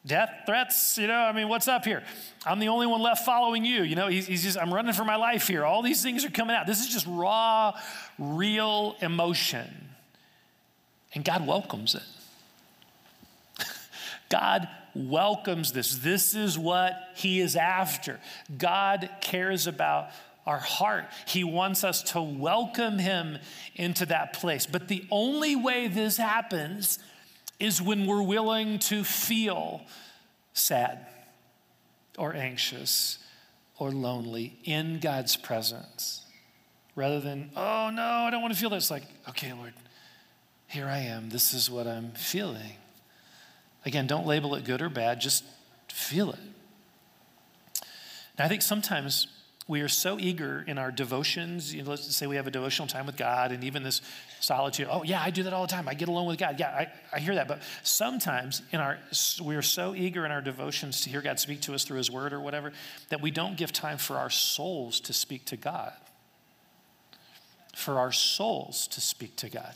Death 0.05 0.31
threats, 0.47 0.97
you 0.97 1.05
know, 1.05 1.13
I 1.13 1.31
mean, 1.31 1.47
what's 1.47 1.67
up 1.67 1.85
here? 1.85 2.01
I'm 2.43 2.57
the 2.57 2.69
only 2.69 2.87
one 2.87 3.01
left 3.01 3.23
following 3.23 3.63
you. 3.63 3.83
You 3.83 3.95
know, 3.95 4.07
he's, 4.07 4.25
he's 4.25 4.41
just, 4.41 4.57
I'm 4.57 4.73
running 4.73 4.93
for 4.93 5.05
my 5.05 5.15
life 5.15 5.47
here. 5.47 5.63
All 5.63 5.83
these 5.83 6.01
things 6.01 6.25
are 6.25 6.31
coming 6.31 6.55
out. 6.55 6.65
This 6.65 6.79
is 6.79 6.87
just 6.87 7.05
raw, 7.07 7.77
real 8.17 8.95
emotion. 9.01 9.89
And 11.13 11.23
God 11.23 11.45
welcomes 11.45 11.93
it. 11.93 12.03
God 14.29 14.67
welcomes 14.95 15.71
this. 15.71 15.95
This 15.97 16.33
is 16.33 16.57
what 16.57 16.93
He 17.15 17.39
is 17.39 17.55
after. 17.55 18.19
God 18.57 19.07
cares 19.21 19.67
about 19.67 20.09
our 20.47 20.57
heart. 20.57 21.05
He 21.27 21.43
wants 21.43 21.83
us 21.83 22.01
to 22.13 22.21
welcome 22.21 22.97
Him 22.97 23.37
into 23.75 24.07
that 24.07 24.33
place. 24.33 24.65
But 24.65 24.87
the 24.87 25.05
only 25.11 25.55
way 25.55 25.87
this 25.87 26.17
happens 26.17 26.97
is 27.61 27.81
when 27.81 28.05
we're 28.05 28.23
willing 28.23 28.79
to 28.79 29.03
feel 29.03 29.81
sad 30.53 31.05
or 32.17 32.33
anxious 32.35 33.19
or 33.77 33.91
lonely 33.91 34.57
in 34.63 34.99
God's 34.99 35.37
presence 35.37 36.25
rather 36.95 37.19
than, 37.19 37.51
oh 37.55 37.91
no, 37.93 38.03
I 38.03 38.29
don't 38.31 38.41
want 38.41 38.53
to 38.53 38.59
feel 38.59 38.71
this. 38.71 38.89
Like, 38.89 39.03
okay, 39.29 39.53
Lord, 39.53 39.73
here 40.67 40.87
I 40.87 40.99
am. 40.99 41.29
This 41.29 41.53
is 41.53 41.69
what 41.69 41.87
I'm 41.87 42.11
feeling. 42.11 42.73
Again, 43.85 44.07
don't 44.07 44.25
label 44.25 44.55
it 44.55 44.65
good 44.65 44.81
or 44.81 44.89
bad, 44.89 45.21
just 45.21 45.43
feel 45.87 46.31
it. 46.31 46.39
And 48.37 48.45
I 48.45 48.47
think 48.47 48.61
sometimes 48.61 49.27
we 49.67 49.81
are 49.81 49.87
so 49.87 50.19
eager 50.19 50.63
in 50.67 50.77
our 50.77 50.91
devotions. 50.91 51.73
You 51.73 51.83
know, 51.83 51.91
let's 51.91 52.15
say 52.15 52.27
we 52.27 52.35
have 52.35 52.47
a 52.47 52.51
devotional 52.51 52.87
time 52.87 53.05
with 53.05 53.15
God 53.15 53.51
and 53.51 53.63
even 53.63 53.83
this 53.83 54.01
solitude. 54.39 54.87
Oh, 54.89 55.03
yeah, 55.03 55.21
I 55.21 55.29
do 55.29 55.43
that 55.43 55.53
all 55.53 55.61
the 55.61 55.71
time. 55.71 55.87
I 55.87 55.93
get 55.93 56.09
alone 56.09 56.27
with 56.27 56.39
God. 56.39 56.59
Yeah, 56.59 56.69
I, 56.69 56.91
I 57.13 57.19
hear 57.19 57.35
that. 57.35 57.47
But 57.47 57.61
sometimes 57.83 58.61
in 58.71 58.79
our, 58.79 58.97
we 59.41 59.55
are 59.55 59.61
so 59.61 59.93
eager 59.95 60.25
in 60.25 60.31
our 60.31 60.41
devotions 60.41 61.01
to 61.01 61.09
hear 61.09 61.21
God 61.21 61.39
speak 61.39 61.61
to 61.61 61.75
us 61.75 61.83
through 61.83 61.97
his 61.97 62.09
word 62.09 62.33
or 62.33 62.39
whatever 62.39 62.73
that 63.09 63.21
we 63.21 63.31
don't 63.31 63.55
give 63.55 63.71
time 63.71 63.97
for 63.97 64.17
our 64.17 64.29
souls 64.29 64.99
to 65.01 65.13
speak 65.13 65.45
to 65.45 65.57
God. 65.57 65.93
For 67.75 67.99
our 67.99 68.11
souls 68.11 68.87
to 68.87 69.01
speak 69.01 69.35
to 69.37 69.49
God 69.49 69.73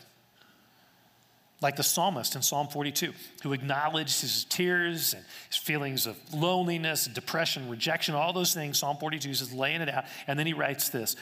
like 1.62 1.78
the 1.78 1.84
psalmist 1.84 2.36
in 2.36 2.42
Psalm 2.42 2.68
42, 2.68 3.14
who 3.44 3.54
acknowledged 3.54 4.22
his 4.22 4.46
tears 4.46 5.14
and 5.14 5.24
his 5.48 5.58
feelings 5.58 6.06
of 6.06 6.18
loneliness, 6.34 7.06
depression, 7.08 7.70
rejection, 7.70 8.14
all 8.14 8.34
those 8.34 8.54
things. 8.54 8.80
Psalm 8.80 8.98
42 8.98 9.30
is 9.30 9.54
laying 9.54 9.82
it 9.82 9.90
out. 9.90 10.06
And 10.28 10.38
then 10.38 10.48
he 10.48 10.54
writes 10.54 10.90
this 10.90 11.16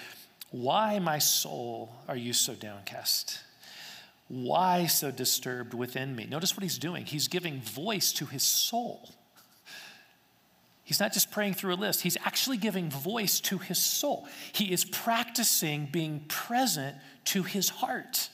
Why, 0.52 1.00
my 1.00 1.20
soul, 1.20 1.92
are 2.08 2.18
you 2.18 2.34
so 2.34 2.56
downcast? 2.56 3.40
Why 4.28 4.88
so 4.88 5.12
disturbed 5.12 5.74
within 5.74 6.16
me? 6.16 6.26
Notice 6.26 6.56
what 6.56 6.64
he's 6.64 6.80
doing. 6.80 7.06
He's 7.06 7.28
giving 7.28 7.62
voice 7.62 8.12
to 8.14 8.26
his 8.26 8.44
soul. 8.44 9.10
He's 10.84 11.00
not 11.00 11.14
just 11.14 11.32
praying 11.32 11.54
through 11.54 11.74
a 11.74 11.76
list, 11.76 12.02
he's 12.02 12.18
actually 12.26 12.58
giving 12.58 12.90
voice 12.90 13.40
to 13.42 13.58
his 13.58 13.78
soul. 13.78 14.28
He 14.52 14.72
is 14.74 14.84
practicing 14.84 15.86
being 15.86 16.26
present 16.28 16.98
to 17.26 17.44
his 17.44 17.70
heart 17.70 18.30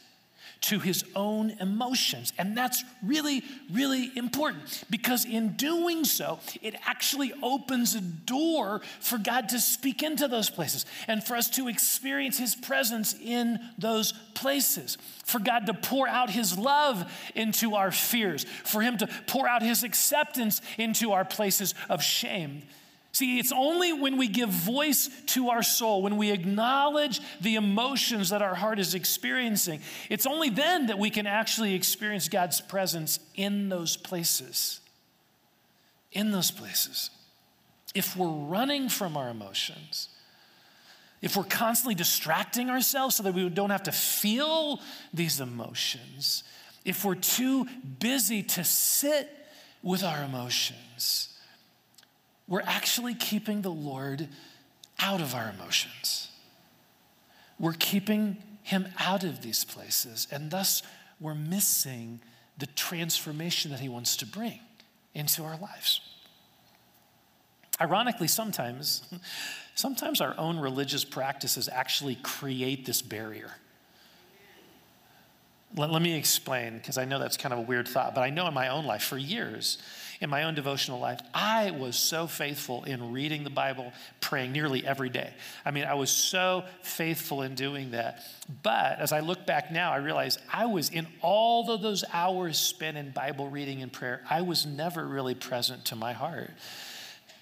to 0.62 0.80
his 0.80 1.06
own 1.16 1.52
emotions. 1.62 2.34
And 2.38 2.58
that's 2.58 2.84
really, 3.04 3.44
really 3.72 4.12
important 4.16 4.84
because 4.90 5.26
in 5.26 5.54
doing 5.54 6.04
so, 6.04 6.40
it 6.62 6.76
actually 6.86 7.32
opens 7.42 7.96
a 7.96 8.02
door 8.02 8.82
for 9.00 9.18
God 9.18 9.50
to 9.50 9.60
speak 9.60 10.04
into 10.04 10.28
those 10.28 10.50
places 10.50 10.86
and 11.08 11.24
for 11.24 11.36
us 11.36 11.50
to 11.52 11.68
experience 11.68 12.38
his 12.38 12.56
presence 12.56 13.16
in 13.24 13.60
those 13.78 14.14
places, 14.34 14.98
for 15.24 15.40
God 15.40 15.66
to 15.68 15.74
pour 15.74 16.08
out 16.08 16.30
his 16.30 16.58
love 16.58 17.10
into 17.36 17.76
our 17.76 17.92
fears, 17.92 18.46
for 18.66 18.82
him 18.82 18.98
to 18.98 19.08
pour 19.28 19.48
out 19.48 19.62
his 19.62 19.84
acceptance 19.84 20.62
into 20.78 21.14
our 21.14 21.24
places 21.26 21.74
of 21.90 22.04
shame. 22.04 22.64
See, 23.12 23.40
it's 23.40 23.52
only 23.52 23.92
when 23.92 24.18
we 24.18 24.28
give 24.28 24.50
voice 24.50 25.10
to 25.28 25.50
our 25.50 25.64
soul, 25.64 26.04
when 26.04 26.18
we 26.18 26.32
acknowledge 26.32 27.20
the 27.42 27.56
emotions 27.56 28.30
that 28.30 28.42
our 28.42 28.54
heart 28.54 28.80
is 28.80 28.94
experiencing, 28.94 29.82
it's 30.10 30.28
only 30.28 30.50
then 30.50 30.88
that 30.88 31.00
we 31.00 31.10
can 31.10 31.26
actually 31.26 31.74
experience 31.74 32.30
God's 32.30 32.62
presence 32.62 33.20
in 33.36 33.70
those 33.70 33.98
places. 33.98 34.80
In 36.12 36.32
those 36.32 36.52
places. 36.52 37.10
If 37.96 38.16
we're 38.16 38.28
running 38.28 38.90
from 38.90 39.18
our 39.18 39.30
emotions, 39.30 40.10
if 41.22 41.36
we're 41.36 41.44
constantly 41.44 41.96
distracting 41.96 42.70
ourselves 42.70 43.16
so 43.16 43.24
that 43.24 43.34
we 43.34 43.50
don't 43.50 43.72
have 43.72 43.84
to 43.84 43.92
feel 43.92 44.80
these 45.14 45.40
emotions, 45.40 46.44
if 46.86 47.04
we're 47.04 47.16
too 47.16 47.68
busy 48.00 48.44
to 48.44 48.64
sit 48.64 49.30
with 49.82 50.04
our 50.04 50.24
emotions, 50.24 51.29
we're 52.50 52.64
actually 52.66 53.14
keeping 53.14 53.62
the 53.62 53.72
Lord 53.72 54.28
out 55.00 55.22
of 55.22 55.36
our 55.36 55.54
emotions. 55.56 56.30
We're 57.60 57.74
keeping 57.74 58.38
him 58.64 58.88
out 58.98 59.24
of 59.24 59.42
these 59.42 59.64
places, 59.64 60.28
and 60.32 60.50
thus 60.50 60.82
we're 61.20 61.36
missing 61.36 62.20
the 62.58 62.66
transformation 62.66 63.72
that 63.72 63.80
he 63.80 63.88
wants 63.88 64.18
to 64.18 64.26
bring 64.26 64.60
into 65.14 65.44
our 65.44 65.58
lives. 65.58 66.02
Ironically, 67.80 68.28
sometimes, 68.28 69.04
sometimes 69.76 70.20
our 70.20 70.36
own 70.38 70.58
religious 70.60 71.06
practices 71.06 71.70
actually 71.72 72.16
create 72.24 72.86
this 72.86 73.02
barrier. 73.02 73.52
Let, 75.76 75.92
let 75.92 76.02
me 76.02 76.16
explain, 76.16 76.78
because 76.78 76.98
I 76.98 77.06
know 77.06 77.20
that's 77.20 77.38
kind 77.38 77.54
of 77.54 77.60
a 77.60 77.64
weird 77.64 77.88
thought, 77.88 78.16
but 78.16 78.22
I 78.22 78.32
know 78.32 78.48
in 78.48 78.54
my 78.54 78.70
own 78.70 78.86
life 78.86 79.04
for 79.04 79.18
years, 79.18 79.78
in 80.22 80.30
my 80.30 80.44
own 80.44 80.54
devotional 80.54 81.00
life, 81.00 81.20
I 81.34 81.72
was 81.72 81.96
so 81.96 82.28
faithful 82.28 82.84
in 82.84 83.14
reading 83.14 83.44
the 83.44 83.50
Bible, 83.50 83.94
praying 84.20 84.52
nearly 84.52 84.86
every 84.86 85.10
day. 85.10 85.32
I 85.64 85.72
mean, 85.72 85.86
I 85.86 85.94
was 85.94 86.10
so 86.10 86.66
faithful 86.82 87.42
in 87.42 87.56
doing 87.56 87.92
that. 87.92 88.22
But 88.62 89.00
as 89.00 89.14
I 89.14 89.22
look 89.22 89.46
back 89.46 89.72
now, 89.72 89.92
I 89.92 89.98
realize 89.98 90.38
I 90.52 90.66
was 90.66 90.90
in 90.90 91.08
all 91.22 91.72
of 91.72 91.82
those 91.82 92.04
hours 92.12 92.58
spent 92.58 92.98
in 92.98 93.12
Bible 93.12 93.50
reading 93.50 93.82
and 93.82 93.92
prayer, 93.92 94.22
I 94.30 94.42
was 94.42 94.66
never 94.66 95.06
really 95.06 95.36
present 95.36 95.86
to 95.86 95.96
my 95.96 96.12
heart 96.12 96.52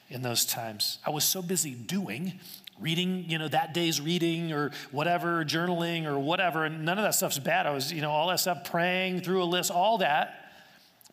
in 0.10 0.22
those 0.22 0.46
times. 0.46 1.00
I 1.06 1.10
was 1.10 1.24
so 1.24 1.42
busy 1.42 1.74
doing 1.74 2.40
reading, 2.80 3.26
you 3.28 3.38
know, 3.38 3.48
that 3.48 3.74
day's 3.74 4.00
reading 4.00 4.54
or 4.54 4.72
whatever, 4.92 5.44
journaling 5.44 6.06
or 6.06 6.20
whatever, 6.20 6.66
and 6.66 6.86
none 6.86 6.98
of 6.98 7.04
that 7.04 7.16
stuff's 7.16 7.40
bad. 7.40 7.66
I 7.66 7.72
was, 7.72 7.92
you 7.92 8.02
know, 8.02 8.12
all 8.12 8.28
that 8.28 8.40
stuff, 8.40 8.66
praying 8.66 9.22
through 9.22 9.42
a 9.42 9.46
list, 9.46 9.72
all 9.72 9.98
that. 10.00 10.37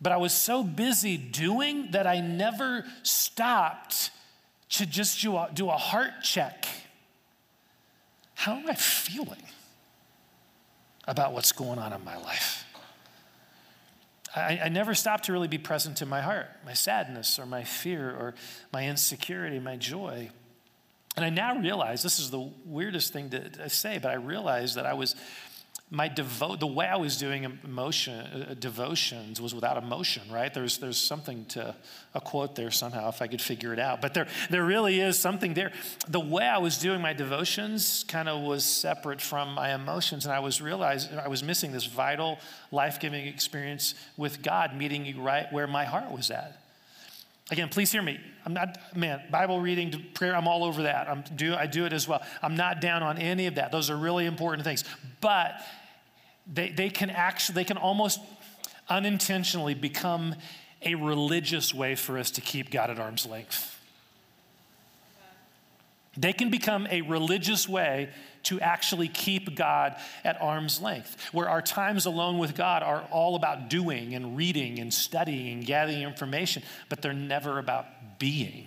But 0.05 0.13
I 0.13 0.19
was 0.19 0.35
so 0.35 0.63
busy 0.63 1.17
doing 1.17 1.93
that 1.93 2.07
I 2.07 2.21
never 2.21 2.85
stopped 3.03 4.11
to 4.69 4.85
just 4.85 5.23
do 5.23 5.35
a, 5.35 5.49
do 5.53 5.71
a 5.71 5.79
heart 5.79 6.23
check. 6.23 6.67
How 8.35 8.53
am 8.53 8.69
I 8.69 8.75
feeling 8.75 9.43
about 11.09 11.33
what's 11.33 11.53
going 11.53 11.79
on 11.79 11.95
in 11.95 12.05
my 12.05 12.19
life? 12.19 12.67
I, 14.37 14.61
I, 14.65 14.69
never 14.69 14.95
stopped 14.95 15.25
to 15.25 15.33
really 15.33 15.49
be 15.49 15.57
present 15.57 16.03
in 16.03 16.09
my 16.11 16.21
heart, 16.21 16.49
my 16.67 16.75
sadness 16.75 17.39
or 17.39 17.47
my 17.47 17.65
fear 17.65 18.11
or 18.11 18.35
my 18.75 18.87
insecurity, 18.87 19.59
my 19.59 19.77
joy. 19.77 20.29
And 21.17 21.25
I 21.25 21.31
now 21.31 21.57
realize 21.57 22.03
this 22.03 22.19
is 22.19 22.31
the 22.31 22.51
weirdest 22.67 23.15
thing 23.15 23.31
to, 23.31 23.49
to 23.49 23.71
say, 23.71 23.99
but 24.03 24.11
I 24.11 24.17
realize 24.17 24.75
that 24.75 24.85
I 24.85 24.93
was 24.93 25.17
my 25.91 26.09
devo- 26.09 26.59
the 26.59 26.67
way 26.67 26.87
I 26.87 26.97
was 26.97 27.17
doing 27.19 27.45
emotion 27.45 28.15
uh, 28.15 28.55
devotions 28.59 29.41
was 29.41 29.55
without 29.55 29.77
emotion, 29.77 30.23
right? 30.31 30.53
There's 30.53 30.79
there's 30.79 30.97
something 30.97 31.45
to 31.47 31.75
a 32.15 32.21
quote 32.21 32.57
there 32.57 32.71
somehow 32.71 33.11
if 33.11 33.21
I 33.21 33.27
could 33.27 33.43
figure 33.43 33.73
it 33.73 33.79
out. 33.79 34.01
But 34.01 34.15
there 34.15 34.27
there 34.51 34.65
really 34.65 35.01
is 35.01 35.19
something 35.19 35.55
there. 35.55 35.73
The 36.09 36.21
way 36.21 36.45
I 36.47 36.59
was 36.59 36.79
doing 36.79 37.01
my 37.01 37.13
devotions 37.13 38.05
kind 38.09 38.29
of 38.29 38.43
was 38.43 38.65
separate 38.65 39.21
from 39.21 39.55
my 39.55 39.75
emotions, 39.75 40.25
and 40.25 40.35
I 40.35 40.41
was 40.41 40.61
realizing 40.61 41.19
I 41.19 41.29
was 41.29 41.43
missing 41.43 41.73
this 41.73 41.87
vital 41.87 42.39
life-giving 42.73 43.27
experience 43.27 43.95
with 44.17 44.43
God, 44.43 44.75
meeting 44.75 45.05
you 45.05 45.21
right 45.21 45.53
where 45.53 45.67
my 45.67 45.85
heart 45.85 46.11
was 46.11 46.31
at. 46.31 46.64
Again, 47.51 47.69
please 47.69 47.93
hear 47.93 48.03
me. 48.03 48.19
I'm 48.47 48.55
not, 48.55 48.79
man, 48.97 49.23
Bible 49.31 49.61
reading, 49.61 50.05
prayer, 50.15 50.35
I'm 50.35 50.49
all 50.49 50.65
over 50.65 50.83
that. 50.85 51.09
I'm 51.09 51.25
do, 51.35 51.55
I 51.55 51.67
do 51.67 51.85
it 51.85 51.93
as 51.93 52.09
well. 52.09 52.23
I'm 52.43 52.57
not 52.57 52.81
down 52.81 53.03
on 53.03 53.19
any 53.19 53.47
of 53.47 53.57
that. 53.57 53.73
Those 53.73 53.91
are 53.91 53.97
really 53.97 54.27
important 54.27 54.65
things. 54.65 54.85
But 55.21 55.55
they, 56.47 56.71
they 56.71 56.91
can 56.91 57.11
actually, 57.11 57.57
they 57.57 57.65
can 57.65 57.77
almost 57.77 58.21
unintentionally 58.89 59.75
become 59.75 60.35
a 60.83 60.95
religious 60.95 61.73
way 61.73 61.95
for 61.95 62.19
us 62.19 62.31
to 62.33 62.41
keep 62.41 62.71
God 62.71 62.91
at 62.91 62.99
arm's 62.99 63.27
length. 63.27 63.74
They 66.17 66.33
can 66.33 66.51
become 66.51 66.87
a 66.91 67.01
religious 67.03 67.69
way 67.69 68.11
to 68.45 68.61
actually 68.61 69.09
keep 69.09 69.57
God 69.57 69.97
at 70.23 70.41
arm's 70.41 70.81
length, 70.81 71.17
where 71.33 71.49
our 71.49 71.63
times 71.63 72.07
alone 72.07 72.39
with 72.39 72.55
God 72.55 72.83
are 72.83 73.07
all 73.11 73.37
about 73.37 73.69
doing 73.69 74.15
and 74.15 74.37
reading 74.37 74.79
and 74.79 74.93
studying 74.93 75.53
and 75.53 75.67
gathering 75.67 76.03
information, 76.03 76.63
but 76.89 77.03
they're 77.03 77.13
never 77.13 77.59
about 77.59 77.87
being. 78.19 78.67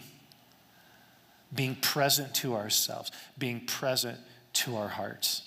Being 1.53 1.75
present 1.75 2.33
to 2.35 2.55
ourselves, 2.55 3.11
being 3.37 3.61
present 3.65 4.17
to 4.53 4.75
our 4.75 4.89
hearts, 4.89 5.43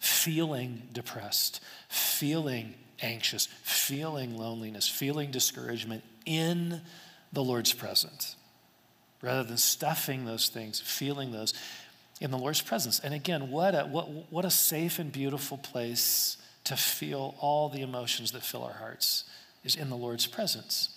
feeling 0.00 0.82
depressed, 0.92 1.60
feeling 1.88 2.74
anxious, 3.00 3.46
feeling 3.62 4.36
loneliness, 4.36 4.88
feeling 4.88 5.30
discouragement 5.30 6.02
in 6.24 6.80
the 7.32 7.44
Lord's 7.44 7.72
presence 7.72 8.35
rather 9.22 9.42
than 9.42 9.56
stuffing 9.56 10.24
those 10.24 10.48
things, 10.48 10.80
feeling 10.80 11.32
those 11.32 11.54
in 12.20 12.30
the 12.30 12.38
Lord's 12.38 12.62
presence. 12.62 12.98
And 13.00 13.12
again, 13.12 13.50
what 13.50 13.74
a, 13.74 13.84
what, 13.84 14.32
what 14.32 14.44
a 14.44 14.50
safe 14.50 14.98
and 14.98 15.12
beautiful 15.12 15.58
place 15.58 16.36
to 16.64 16.76
feel 16.76 17.34
all 17.38 17.68
the 17.68 17.82
emotions 17.82 18.32
that 18.32 18.42
fill 18.42 18.64
our 18.64 18.72
hearts 18.72 19.24
is 19.64 19.76
in 19.76 19.90
the 19.90 19.96
Lord's 19.96 20.26
presence. 20.26 20.90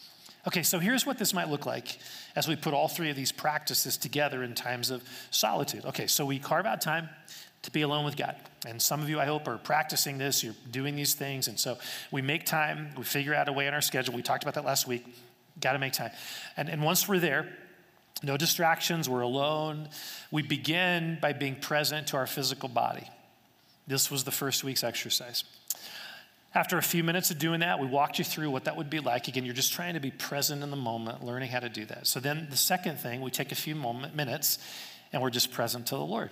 Okay, 0.48 0.64
so 0.64 0.80
here's 0.80 1.06
what 1.06 1.18
this 1.18 1.34
might 1.34 1.50
look 1.50 1.66
like 1.66 2.00
as 2.36 2.48
we 2.48 2.56
put 2.56 2.74
all 2.74 2.88
three 2.88 3.10
of 3.10 3.16
these 3.16 3.32
practices 3.32 3.98
together 3.98 4.42
in 4.42 4.56
times 4.56 4.90
of 4.90 5.04
solitude. 5.32 5.86
Okay, 5.86 6.08
so 6.08 6.26
we 6.26 6.40
carve 6.40 6.66
out 6.66 6.82
time 6.82 7.10
to 7.64 7.72
be 7.72 7.82
alone 7.82 8.06
with 8.06 8.16
God. 8.16 8.36
And 8.66 8.82
some 8.82 9.02
of 9.02 9.10
you, 9.10 9.20
I 9.20 9.26
hope, 9.26 9.48
are 9.48 9.58
practicing 9.58 10.18
this, 10.18 10.44
you're 10.44 10.56
doing 10.72 10.96
these 10.96 11.14
things. 11.14 11.48
And 11.48 11.60
so 11.60 11.78
we 12.10 12.22
make 12.22 12.46
time, 12.46 12.90
we 12.98 13.04
figure 13.04 13.34
out 13.34 13.50
a 13.50 13.54
way 13.54 13.68
in 13.68 13.74
our 13.74 13.82
schedule. 13.82 14.16
We 14.16 14.22
talked 14.22 14.44
about 14.44 14.54
that 14.54 14.66
last 14.66 14.88
week. 14.88 15.06
Got 15.60 15.74
to 15.74 15.80
make 15.80 15.94
time. 15.94 16.12
And, 16.56 16.70
and 16.70 16.82
once 16.82 17.08
we're 17.08 17.20
there, 17.20 17.50
no 18.24 18.38
distractions, 18.38 19.08
we're 19.08 19.22
alone. 19.22 19.90
We 20.32 20.42
begin 20.42 21.18
by 21.22 21.34
being 21.34 21.56
present 21.56 22.08
to 22.08 22.18
our 22.18 22.28
physical 22.28 22.70
body. 22.70 23.08
This 23.88 24.12
was 24.12 24.24
the 24.24 24.32
first 24.32 24.64
week's 24.64 24.84
exercise. 24.84 25.44
After 26.54 26.78
a 26.78 26.82
few 26.82 27.04
minutes 27.04 27.30
of 27.30 27.38
doing 27.38 27.60
that, 27.60 27.80
we 27.80 27.86
walked 27.86 28.18
you 28.18 28.26
through 28.26 28.50
what 28.50 28.66
that 28.66 28.76
would 28.76 28.90
be 28.90 29.00
like. 29.00 29.28
Again, 29.28 29.46
you're 29.46 29.54
just 29.54 29.72
trying 29.72 29.94
to 29.94 30.00
be 30.00 30.12
present 30.12 30.64
in 30.64 30.72
the 30.72 30.76
moment, 30.76 31.24
learning 31.24 31.50
how 31.50 31.60
to 31.60 31.70
do 31.70 31.86
that. 31.86 32.08
So 32.08 32.20
then 32.20 32.48
the 32.50 32.58
second 32.58 33.00
thing, 33.00 33.22
we 33.22 33.30
take 33.30 33.52
a 33.52 33.56
few 33.56 33.76
moment, 33.76 34.16
minutes 34.16 34.58
and 35.14 35.22
we're 35.22 35.30
just 35.30 35.52
present 35.52 35.88
to 35.88 35.96
the 35.96 36.02
Lord, 36.02 36.32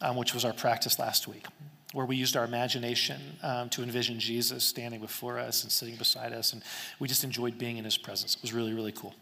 um, 0.00 0.16
which 0.16 0.34
was 0.34 0.44
our 0.44 0.52
practice 0.52 0.98
last 0.98 1.28
week, 1.28 1.46
where 1.92 2.06
we 2.06 2.16
used 2.16 2.36
our 2.36 2.44
imagination 2.44 3.20
um, 3.42 3.68
to 3.70 3.82
envision 3.82 4.18
Jesus 4.18 4.64
standing 4.64 5.00
before 5.00 5.38
us 5.38 5.62
and 5.62 5.70
sitting 5.70 5.96
beside 5.96 6.32
us. 6.32 6.52
And 6.52 6.62
we 6.98 7.06
just 7.06 7.22
enjoyed 7.22 7.56
being 7.56 7.78
in 7.78 7.84
his 7.84 7.96
presence. 7.96 8.34
It 8.34 8.42
was 8.42 8.52
really, 8.52 8.74
really 8.74 8.92
cool. 8.92 9.14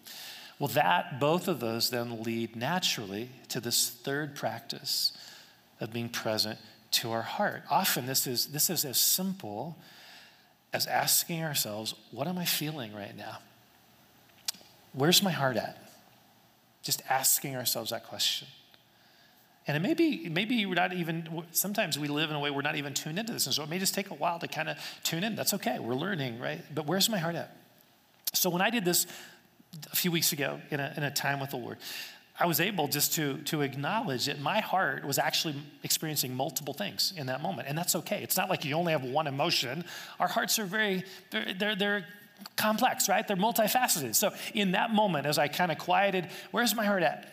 Well, 0.59 0.69
that, 0.69 1.21
both 1.21 1.47
of 1.47 1.61
those 1.61 1.91
then 1.91 2.23
lead 2.23 2.57
naturally 2.57 3.31
to 3.49 3.61
this 3.61 3.91
third 3.91 4.35
practice 4.35 5.13
of 5.81 5.93
being 5.93 6.09
present 6.09 6.59
to 6.91 7.13
our 7.13 7.23
heart. 7.23 7.63
Often 7.71 8.07
this 8.07 8.27
is, 8.27 8.47
this 8.49 8.69
is 8.69 8.85
as 8.85 8.99
simple 8.99 9.77
as 10.73 10.87
asking 10.87 11.43
ourselves, 11.45 11.95
what 12.11 12.27
am 12.27 12.39
I 12.39 12.45
feeling 12.45 12.93
right 12.93 13.17
now? 13.17 13.39
Where's 14.93 15.23
my 15.23 15.31
heart 15.31 15.57
at? 15.57 15.79
Just 16.83 17.03
asking 17.09 17.55
ourselves 17.55 17.91
that 17.91 18.07
question. 18.07 18.49
And 19.67 19.77
it 19.77 19.81
may 19.81 19.95
be, 19.95 20.29
maybe 20.29 20.65
we're 20.65 20.75
not 20.75 20.95
even, 20.95 21.45
sometimes 21.53 21.99
we 21.99 22.09
live 22.09 22.31
in 22.31 22.37
a 22.37 22.41
way 22.41 22.51
we're 22.51 22.63
not 22.63 22.77
even 22.77 22.95
tuned 22.95 23.19
into 23.19 23.33
this. 23.33 23.47
And 23.47 23.55
so 23.55 23.63
it 23.63 23.69
may 23.69 23.79
just 23.79 23.95
take 23.95 24.11
a 24.11 24.15
while 24.15 24.39
to 24.39 24.49
kind 24.49 24.69
of 24.69 24.79
tune 25.05 25.23
in. 25.23 25.37
That's 25.37 25.55
okay. 25.55 25.79
We're 25.79 25.95
learning, 25.95 26.41
right? 26.41 26.63
But 26.75 26.87
where's 26.87 27.09
my 27.09 27.19
heart 27.19 27.35
at? 27.35 27.55
So 28.33 28.49
when 28.51 28.63
I 28.63 28.71
did 28.71 28.85
this 28.85 29.07
a 29.93 29.97
few 29.97 30.11
weeks 30.11 30.33
ago 30.33 30.61
in 30.71 30.81
a, 30.81 30.93
in 30.97 31.03
a 31.03 31.11
time 31.11 31.41
with 31.41 31.51
the 31.51 31.57
Lord, 31.57 31.79
I 32.41 32.47
was 32.47 32.61
able 32.61 32.87
just 32.87 33.15
to, 33.15 33.39
to 33.47 33.63
acknowledge 33.63 34.27
that 34.27 34.41
my 34.41 34.61
heart 34.61 35.05
was 35.05 35.19
actually 35.19 35.57
experiencing 35.83 36.35
multiple 36.35 36.73
things 36.73 37.13
in 37.17 37.27
that 37.27 37.43
moment. 37.43 37.67
And 37.67 37.77
that's 37.77 37.97
okay. 37.97 38.23
It's 38.23 38.37
not 38.37 38.49
like 38.49 38.65
you 38.65 38.75
only 38.75 38.93
have 38.93 39.03
one 39.03 39.27
emotion. 39.27 39.85
Our 40.21 40.29
hearts 40.29 40.59
are 40.61 40.65
very, 40.65 41.05
they're, 41.31 41.55
they're, 41.59 41.75
they're 41.75 42.07
complex, 42.55 43.09
right? 43.09 43.27
They're 43.27 43.37
multifaceted. 43.37 44.15
So 44.15 44.33
in 44.55 44.73
that 44.73 44.93
moment, 44.93 45.27
as 45.27 45.37
I 45.37 45.49
kind 45.49 45.73
of 45.73 45.79
quieted, 45.79 46.29
where's 46.53 46.77
my 46.77 46.85
heart 46.85 47.03
at? 47.03 47.29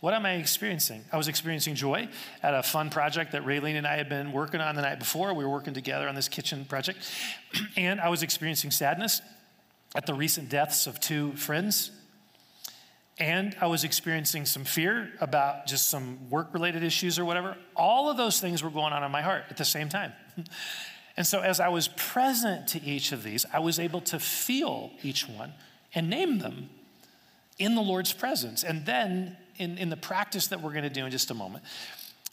What 0.00 0.12
am 0.12 0.26
I 0.26 0.32
experiencing? 0.32 1.04
I 1.12 1.16
was 1.16 1.28
experiencing 1.28 1.74
joy 1.74 2.08
at 2.42 2.52
a 2.52 2.62
fun 2.62 2.90
project 2.90 3.32
that 3.32 3.44
Raylene 3.46 3.76
and 3.76 3.86
I 3.86 3.96
had 3.96 4.08
been 4.08 4.32
working 4.32 4.60
on 4.60 4.74
the 4.74 4.82
night 4.82 4.98
before. 4.98 5.32
We 5.32 5.44
were 5.44 5.50
working 5.50 5.74
together 5.74 6.08
on 6.08 6.14
this 6.14 6.28
kitchen 6.28 6.66
project. 6.66 6.98
and 7.76 8.00
I 8.00 8.10
was 8.10 8.22
experiencing 8.22 8.70
sadness 8.70 9.22
at 9.94 10.06
the 10.06 10.14
recent 10.14 10.48
deaths 10.48 10.86
of 10.86 11.00
two 11.00 11.32
friends 11.36 11.90
and 13.18 13.54
I 13.60 13.66
was 13.66 13.84
experiencing 13.84 14.46
some 14.46 14.64
fear 14.64 15.12
about 15.20 15.66
just 15.66 15.88
some 15.88 16.30
work 16.30 16.52
related 16.52 16.82
issues 16.82 17.18
or 17.18 17.24
whatever. 17.24 17.56
All 17.76 18.10
of 18.10 18.16
those 18.16 18.40
things 18.40 18.62
were 18.62 18.70
going 18.70 18.92
on 18.92 19.04
in 19.04 19.12
my 19.12 19.22
heart 19.22 19.44
at 19.50 19.56
the 19.56 19.64
same 19.64 19.88
time. 19.88 20.12
And 21.14 21.26
so, 21.26 21.42
as 21.42 21.60
I 21.60 21.68
was 21.68 21.88
present 21.88 22.68
to 22.68 22.82
each 22.82 23.12
of 23.12 23.22
these, 23.22 23.44
I 23.52 23.58
was 23.58 23.78
able 23.78 24.00
to 24.00 24.18
feel 24.18 24.92
each 25.02 25.28
one 25.28 25.52
and 25.94 26.08
name 26.08 26.38
them 26.38 26.70
in 27.58 27.74
the 27.74 27.82
Lord's 27.82 28.14
presence. 28.14 28.64
And 28.64 28.86
then, 28.86 29.36
in, 29.58 29.76
in 29.76 29.90
the 29.90 29.96
practice 29.98 30.46
that 30.46 30.62
we're 30.62 30.70
going 30.70 30.84
to 30.84 30.88
do 30.88 31.04
in 31.04 31.10
just 31.10 31.30
a 31.30 31.34
moment, 31.34 31.64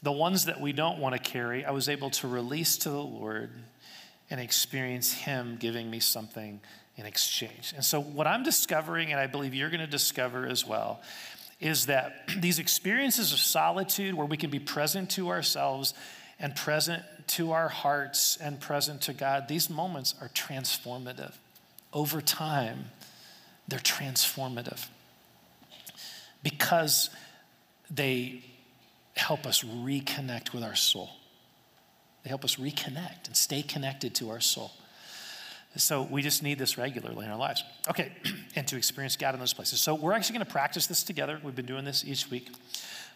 the 0.02 0.14
ones 0.14 0.46
that 0.46 0.62
we 0.62 0.72
don't 0.72 1.00
want 1.00 1.14
to 1.14 1.20
carry, 1.20 1.66
I 1.66 1.72
was 1.72 1.90
able 1.90 2.10
to 2.12 2.30
release 2.30 2.78
to 2.78 2.90
the 2.90 3.04
Lord 3.04 3.50
and 4.30 4.40
experience 4.40 5.12
Him 5.12 5.58
giving 5.60 5.92
me 5.92 6.00
something 6.00 6.62
in 7.00 7.06
exchange. 7.06 7.74
And 7.74 7.84
so, 7.84 8.02
what 8.02 8.28
I'm 8.28 8.44
discovering, 8.44 9.12
and 9.12 9.20
I 9.20 9.28
believe 9.28 9.54
you're 9.54 9.70
going 9.70 9.80
to 9.80 9.88
discover 9.88 10.46
as 10.46 10.68
well, 10.68 11.02
is 11.60 11.86
that 11.86 12.28
these 12.40 12.60
experiences 12.60 13.32
of 13.32 13.40
solitude 13.40 14.14
where 14.14 14.28
we 14.28 14.38
can 14.38 14.50
be 14.50 14.60
present 14.60 15.10
to 15.12 15.30
ourselves 15.30 15.94
and 16.40 16.56
present 16.56 17.04
to 17.28 17.54
our 17.54 17.70
hearts 17.70 18.38
and 18.38 18.60
present 18.60 19.02
to 19.04 19.14
God, 19.14 19.48
these 19.48 19.70
moments 19.70 20.14
are 20.22 20.30
transformative. 20.30 21.34
Over 21.94 22.22
time, 22.22 22.86
they're 23.68 23.80
transformative 23.80 24.86
because 26.44 27.10
they 27.90 28.44
help 29.16 29.46
us 29.46 29.64
reconnect 29.64 30.54
with 30.54 30.64
our 30.64 30.76
soul. 30.76 31.10
They 32.24 32.30
help 32.30 32.44
us 32.44 32.58
reconnect 32.58 33.28
and 33.28 33.36
stay 33.36 33.62
connected 33.62 34.16
to 34.16 34.30
our 34.30 34.40
soul. 34.40 34.72
So 35.76 36.02
we 36.02 36.22
just 36.22 36.42
need 36.42 36.58
this 36.58 36.78
regularly 36.78 37.26
in 37.26 37.32
our 37.32 37.38
lives. 37.38 37.64
Okay, 37.90 38.12
and 38.56 38.68
to 38.68 38.76
experience 38.76 39.16
God 39.16 39.34
in 39.34 39.40
those 39.40 39.54
places. 39.54 39.80
So 39.80 39.96
we're 39.96 40.14
actually 40.14 40.38
going 40.38 40.46
to 40.46 40.52
practice 40.52 40.88
this 40.88 41.04
together. 41.04 41.40
We've 41.44 41.56
been 41.56 41.66
doing 41.66 41.86
this 41.86 42.04
each 42.06 42.30
week. 42.30 42.50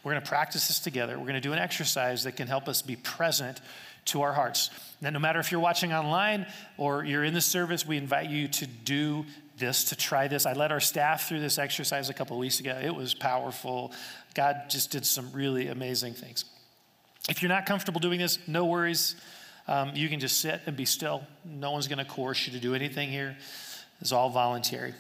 We're 0.04 0.12
going 0.12 0.24
to 0.24 0.30
practice 0.30 0.68
this 0.68 0.80
together. 0.80 1.18
We're 1.18 1.26
going 1.26 1.36
to 1.36 1.42
do 1.42 1.54
an 1.54 1.60
exercise 1.60 2.26
that 2.26 2.34
can 2.36 2.48
help 2.48 2.68
us 2.68 2.82
be 2.82 2.96
present 2.96 3.62
to 4.06 4.22
our 4.22 4.34
hearts. 4.34 4.70
Now, 5.02 5.10
no 5.10 5.20
matter 5.20 5.40
if 5.40 5.52
you're 5.52 5.62
watching 5.62 5.94
online 5.94 6.46
or 6.78 7.06
you're 7.06 7.24
in 7.24 7.34
the 7.34 7.42
service, 7.42 7.88
we 7.88 7.98
invite 7.98 8.30
you 8.30 8.48
to 8.50 8.68
do 8.68 9.26
this, 9.58 9.86
to 9.86 9.96
try 9.96 10.28
this. 10.28 10.46
I 10.46 10.54
led 10.54 10.72
our 10.72 10.80
staff 10.82 11.28
through 11.28 11.40
this 11.40 11.58
exercise 11.58 12.10
a 12.10 12.14
couple 12.14 12.38
weeks 12.38 12.60
ago. 12.60 12.80
It 12.84 12.94
was 12.94 13.14
powerful. 13.14 13.94
God 14.34 14.64
just 14.70 14.92
did 14.92 15.06
some 15.06 15.32
really 15.32 15.68
amazing 15.68 16.14
things. 16.14 16.46
If 17.30 17.42
you're 17.42 17.50
not 17.50 17.66
comfortable 17.66 18.02
doing 18.02 18.20
this, 18.20 18.40
no 18.48 18.66
worries. 18.66 19.16
Um, 19.68 19.92
you 19.96 20.10
can 20.10 20.20
just 20.20 20.40
sit 20.40 20.62
and 20.66 20.76
be 20.76 20.86
still. 20.86 21.24
No 21.46 21.72
one's 21.72 21.88
going 21.88 22.00
to 22.00 22.06
coerce 22.06 22.46
you 22.46 22.54
to 22.54 22.60
do 22.60 22.76
anything 22.76 23.10
here. 23.10 23.38
It's 24.02 24.12
all 24.12 24.30
voluntary. 24.30 24.94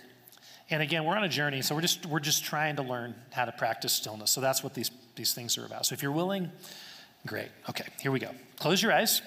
And 0.69 0.81
again, 0.81 1.03
we're 1.03 1.15
on 1.17 1.23
a 1.23 1.29
journey, 1.29 1.61
so 1.61 1.75
we're 1.75 1.81
just 1.81 2.05
we're 2.05 2.19
just 2.19 2.43
trying 2.45 2.77
to 2.77 2.83
learn 2.83 3.15
how 3.31 3.45
to 3.45 3.51
practice 3.51 3.91
stillness. 3.91 4.31
So 4.31 4.39
that's 4.41 4.63
what 4.63 4.73
these 4.73 4.91
these 5.15 5.33
things 5.33 5.57
are 5.57 5.65
about. 5.65 5.85
So 5.85 5.93
if 5.93 6.01
you're 6.01 6.11
willing, 6.11 6.49
great. 7.27 7.49
Okay, 7.69 7.85
here 7.99 8.11
we 8.11 8.19
go. 8.19 8.31
Close 8.57 8.81
your 8.81 8.93
eyes. 8.93 9.21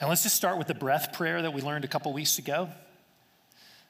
And 0.00 0.08
let's 0.08 0.22
just 0.22 0.34
start 0.34 0.58
with 0.58 0.66
the 0.66 0.74
breath 0.74 1.12
prayer 1.12 1.42
that 1.42 1.52
we 1.52 1.62
learned 1.62 1.84
a 1.84 1.88
couple 1.88 2.12
weeks 2.12 2.38
ago 2.38 2.68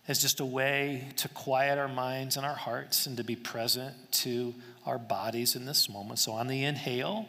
as 0.09 0.21
just 0.21 0.41
a 0.41 0.45
way 0.45 1.09
to 1.17 1.29
quiet 1.29 1.79
our 1.79 1.89
minds 1.89 2.37
and 2.37 2.45
our 2.45 2.55
hearts 2.55 3.07
and 3.07 3.17
to 3.17 3.25
be 3.25 3.37
present 3.37 3.95
to 4.11 4.55
our 4.85 4.99
bodies 4.99 5.57
in 5.57 5.65
this 5.65 5.89
moment. 5.89 6.19
So 6.19 6.33
on 6.33 6.49
the 6.49 6.65
inhale, 6.65 7.29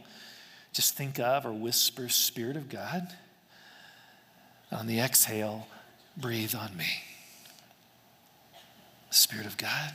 just 0.73 0.95
think 0.95 1.19
of 1.19 1.45
or 1.45 1.53
whisper, 1.53 2.09
Spirit 2.09 2.57
of 2.57 2.67
God. 2.67 3.07
On 4.71 4.88
the 4.88 4.99
exhale, 4.99 5.67
breathe 6.17 6.55
on 6.55 6.75
me. 6.75 7.03
Spirit 9.12 9.45
of 9.45 9.55
God, 9.57 9.93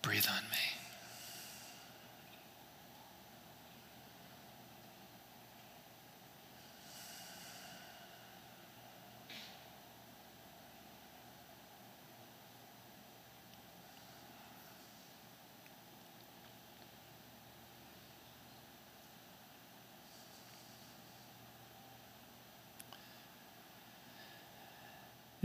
breathe 0.00 0.24
on 0.30 0.42
me. 0.50 0.85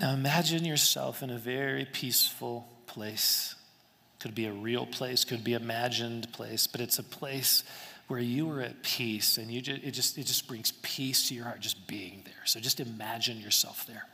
Now 0.02 0.14
imagine 0.14 0.66
yourself 0.66 1.22
in 1.22 1.30
a 1.30 1.38
very 1.38 1.86
peaceful 1.86 2.68
place. 2.88 3.54
Could 4.20 4.34
be 4.34 4.48
a 4.48 4.52
real 4.52 4.88
place, 4.88 5.24
could 5.24 5.44
be 5.44 5.54
imagined 5.54 6.32
place, 6.34 6.66
but 6.66 6.82
it's 6.82 6.98
a 6.98 7.04
place 7.04 7.64
where 8.08 8.20
you 8.20 8.50
are 8.50 8.62
at 8.62 8.82
peace 8.82 9.38
and 9.38 9.52
you 9.52 9.62
just, 9.62 9.84
it 9.84 9.92
just 9.92 10.18
it 10.18 10.26
just 10.26 10.48
brings 10.48 10.72
peace 10.82 11.30
to 11.30 11.36
your 11.36 11.46
heart 11.46 11.60
just 11.60 11.88
being 11.88 12.24
there. 12.26 12.34
So 12.46 12.60
just 12.60 12.80
imagine 12.80 13.40
yourself 13.40 13.86
there. 13.86 14.06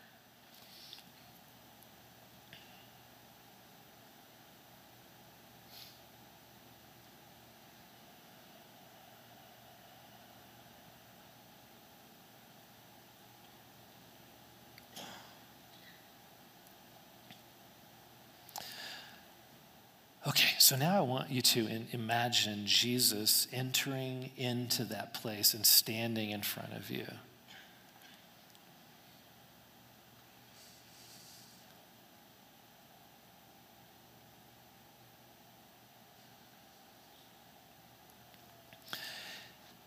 So 20.68 20.76
now 20.76 20.98
I 20.98 21.00
want 21.00 21.32
you 21.32 21.42
to 21.42 21.86
imagine 21.94 22.66
Jesus 22.66 23.48
entering 23.54 24.32
into 24.36 24.84
that 24.84 25.14
place 25.14 25.54
and 25.54 25.66
standing 25.66 26.32
in 26.32 26.42
front 26.42 26.74
of 26.74 26.92
you. 26.92 27.06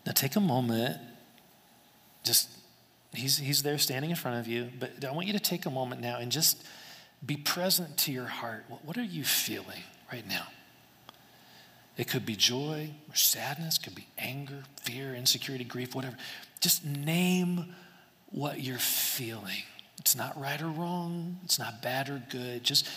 Now 0.03 0.13
take 0.13 0.35
a 0.35 0.39
moment, 0.39 0.97
just, 2.23 2.49
he's, 3.13 3.37
he's 3.37 3.61
there 3.61 3.77
standing 3.77 4.09
in 4.09 4.15
front 4.15 4.39
of 4.39 4.47
you, 4.47 4.71
but 4.79 5.05
I 5.05 5.11
want 5.11 5.27
you 5.27 5.33
to 5.33 5.39
take 5.39 5.67
a 5.67 5.69
moment 5.69 6.01
now 6.01 6.17
and 6.17 6.31
just 6.31 6.65
be 7.23 7.37
present 7.37 7.97
to 7.97 8.11
your 8.11 8.25
heart. 8.25 8.65
What 8.83 8.97
are 8.97 9.03
you 9.03 9.23
feeling 9.23 9.83
right 10.11 10.27
now? 10.27 10.47
It 11.97 12.07
could 12.07 12.25
be 12.25 12.35
joy 12.35 12.89
or 13.09 13.15
sadness, 13.15 13.77
could 13.77 13.95
be 13.95 14.07
anger, 14.17 14.63
fear, 14.81 15.13
insecurity, 15.13 15.65
grief, 15.65 15.93
whatever. 15.93 16.15
Just 16.59 16.85
name 16.85 17.75
what 18.31 18.61
you're 18.61 18.79
feeling. 18.79 19.63
It's 19.99 20.15
not 20.15 20.39
right 20.39 20.59
or 20.61 20.69
wrong, 20.69 21.37
it's 21.43 21.59
not 21.59 21.81
bad 21.81 22.09
or 22.09 22.23
good. 22.29 22.63
Just, 22.63 22.87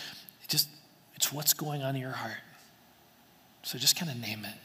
just 0.47 0.69
it's 1.15 1.31
what's 1.31 1.53
going 1.53 1.83
on 1.83 1.95
in 1.95 2.01
your 2.01 2.11
heart. 2.11 2.37
So 3.63 3.77
just 3.77 3.97
kind 3.97 4.11
of 4.11 4.17
name 4.19 4.45
it. 4.45 4.57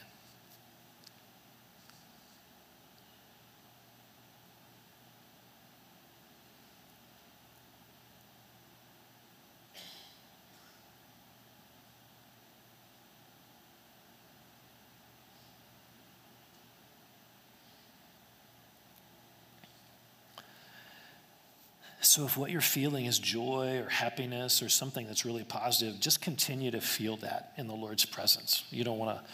So, 22.11 22.25
if 22.25 22.37
what 22.37 22.51
you're 22.51 22.61
feeling 22.61 23.07
is 23.07 23.21
joy 23.21 23.85
or 23.87 23.89
happiness 23.89 24.65
or 24.65 24.69
something 24.69 25.07
that's 25.07 25.25
really 25.25 25.45
positive, 25.45 26.01
just 26.01 26.21
continue 26.21 26.73
to 26.73 26.81
feel 26.81 27.17
that 27.19 27.53
in 27.57 27.69
the 27.69 27.75
Lord's 27.77 28.05
presence. 28.05 28.65
You 28.73 28.83
don't 28.83 28.99
want 28.99 29.17
to 29.17 29.25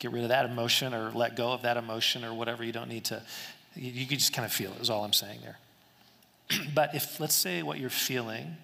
get 0.00 0.12
rid 0.12 0.22
of 0.22 0.30
that 0.30 0.46
emotion 0.46 0.94
or 0.94 1.10
let 1.10 1.36
go 1.36 1.52
of 1.52 1.60
that 1.60 1.76
emotion 1.76 2.24
or 2.24 2.32
whatever. 2.32 2.64
You 2.64 2.72
don't 2.72 2.88
need 2.88 3.04
to, 3.04 3.22
you, 3.74 4.06
can 4.06 4.16
just 4.16 4.32
kind 4.32 4.46
of 4.46 4.52
feel 4.54 4.72
it, 4.72 4.80
is 4.80 4.88
all 4.88 5.04
I'm 5.04 5.12
saying 5.12 5.40
there. 5.42 5.58
but 6.74 6.94
if, 6.94 7.20
let's 7.20 7.34
say, 7.34 7.62
what 7.62 7.78
you're 7.78 7.90
feeling 7.90 8.56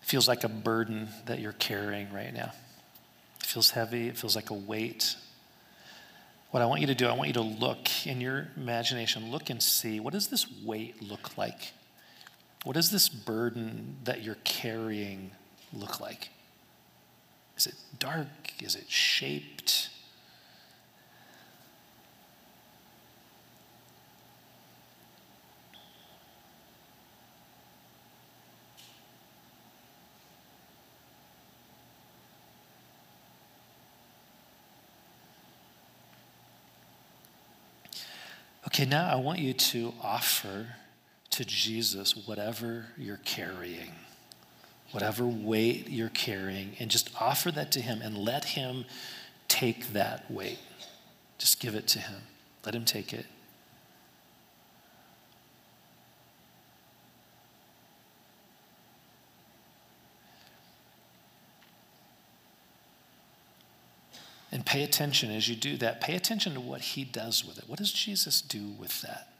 feels 0.00 0.26
like 0.26 0.42
a 0.42 0.48
burden 0.48 1.08
that 1.26 1.40
you're 1.40 1.52
carrying 1.52 2.10
right 2.14 2.32
now, 2.32 2.50
it 3.40 3.46
feels 3.46 3.72
heavy, 3.72 4.08
it 4.08 4.16
feels 4.16 4.34
like 4.34 4.48
a 4.48 4.54
weight. 4.54 5.16
What 6.50 6.62
I 6.62 6.66
want 6.66 6.80
you 6.80 6.86
to 6.86 6.94
do, 6.94 7.08
I 7.08 7.12
want 7.12 7.28
you 7.28 7.34
to 7.34 7.42
look 7.42 8.06
in 8.06 8.22
your 8.22 8.48
imagination, 8.56 9.30
look 9.30 9.50
and 9.50 9.62
see 9.62 10.00
what 10.00 10.14
does 10.14 10.28
this 10.28 10.46
weight 10.64 11.02
look 11.02 11.36
like? 11.36 11.74
What 12.66 12.74
does 12.74 12.90
this 12.90 13.08
burden 13.08 13.98
that 14.02 14.24
you're 14.24 14.38
carrying 14.42 15.30
look 15.72 16.00
like? 16.00 16.30
Is 17.56 17.68
it 17.68 17.76
dark? 18.00 18.26
Is 18.60 18.74
it 18.74 18.90
shaped? 18.90 19.88
Okay, 38.66 38.86
now 38.86 39.08
I 39.08 39.14
want 39.14 39.38
you 39.38 39.52
to 39.52 39.94
offer 40.02 40.66
to 41.36 41.44
Jesus 41.44 42.16
whatever 42.16 42.86
you're 42.96 43.18
carrying, 43.18 43.92
whatever 44.92 45.26
weight 45.26 45.86
you're 45.86 46.08
carrying, 46.08 46.72
and 46.80 46.90
just 46.90 47.10
offer 47.20 47.50
that 47.50 47.70
to 47.72 47.80
Him 47.82 48.00
and 48.00 48.16
let 48.16 48.44
Him 48.46 48.86
take 49.46 49.92
that 49.92 50.30
weight. 50.30 50.58
Just 51.36 51.60
give 51.60 51.74
it 51.74 51.86
to 51.88 51.98
Him. 51.98 52.22
Let 52.64 52.74
Him 52.74 52.86
take 52.86 53.12
it. 53.12 53.26
And 64.50 64.64
pay 64.64 64.84
attention 64.84 65.30
as 65.30 65.50
you 65.50 65.54
do 65.54 65.76
that. 65.76 66.00
Pay 66.00 66.14
attention 66.14 66.54
to 66.54 66.60
what 66.60 66.80
he 66.80 67.04
does 67.04 67.44
with 67.44 67.58
it. 67.58 67.64
What 67.68 67.78
does 67.78 67.92
Jesus 67.92 68.40
do 68.40 68.68
with 68.78 69.02
that? 69.02 69.35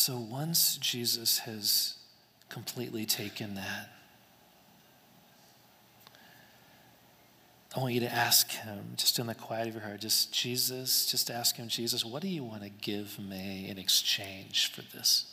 So 0.00 0.16
once 0.16 0.78
Jesus 0.78 1.40
has 1.40 1.96
completely 2.48 3.04
taken 3.04 3.56
that, 3.56 3.90
I 7.76 7.80
want 7.80 7.92
you 7.92 8.00
to 8.00 8.10
ask 8.10 8.50
him, 8.50 8.94
just 8.96 9.18
in 9.18 9.26
the 9.26 9.34
quiet 9.34 9.68
of 9.68 9.74
your 9.74 9.82
heart, 9.82 10.00
just 10.00 10.32
Jesus, 10.32 11.04
just 11.04 11.30
ask 11.30 11.54
him, 11.56 11.68
Jesus, 11.68 12.02
what 12.02 12.22
do 12.22 12.28
you 12.28 12.42
want 12.42 12.62
to 12.62 12.70
give 12.70 13.18
me 13.18 13.68
in 13.68 13.76
exchange 13.76 14.72
for 14.72 14.80
this? 14.96 15.26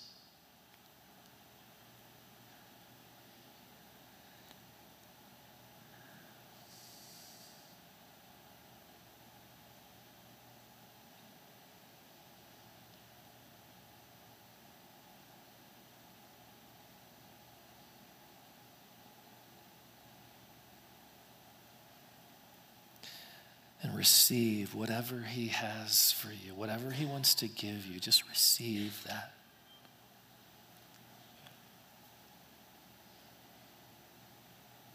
Receive 24.08 24.74
whatever 24.74 25.20
He 25.20 25.48
has 25.48 26.14
for 26.14 26.30
you, 26.30 26.56
whatever 26.56 26.92
He 26.92 27.04
wants 27.04 27.36
to 27.36 27.48
give 27.50 27.86
you. 27.86 28.00
Just 28.00 28.24
receive 28.30 29.04
that. 29.06 29.34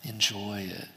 Enjoy 0.02 0.60
it. 0.60 0.88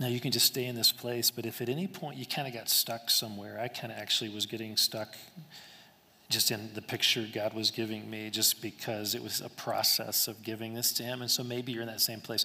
Now, 0.00 0.06
you 0.06 0.20
can 0.20 0.30
just 0.30 0.46
stay 0.46 0.66
in 0.66 0.76
this 0.76 0.92
place, 0.92 1.30
but 1.30 1.44
if 1.44 1.60
at 1.60 1.68
any 1.68 1.88
point 1.88 2.18
you 2.18 2.26
kind 2.26 2.46
of 2.46 2.54
got 2.54 2.68
stuck 2.68 3.10
somewhere, 3.10 3.58
I 3.60 3.66
kind 3.66 3.92
of 3.92 3.98
actually 3.98 4.30
was 4.30 4.46
getting 4.46 4.76
stuck 4.76 5.16
just 6.28 6.50
in 6.50 6.70
the 6.74 6.82
picture 6.82 7.26
God 7.32 7.54
was 7.54 7.70
giving 7.70 8.08
me, 8.08 8.30
just 8.30 8.62
because 8.62 9.14
it 9.14 9.22
was 9.22 9.40
a 9.40 9.48
process 9.48 10.28
of 10.28 10.42
giving 10.42 10.74
this 10.74 10.92
to 10.94 11.02
Him. 11.02 11.22
And 11.22 11.30
so 11.30 11.42
maybe 11.42 11.72
you're 11.72 11.82
in 11.82 11.88
that 11.88 12.00
same 12.00 12.20
place. 12.20 12.44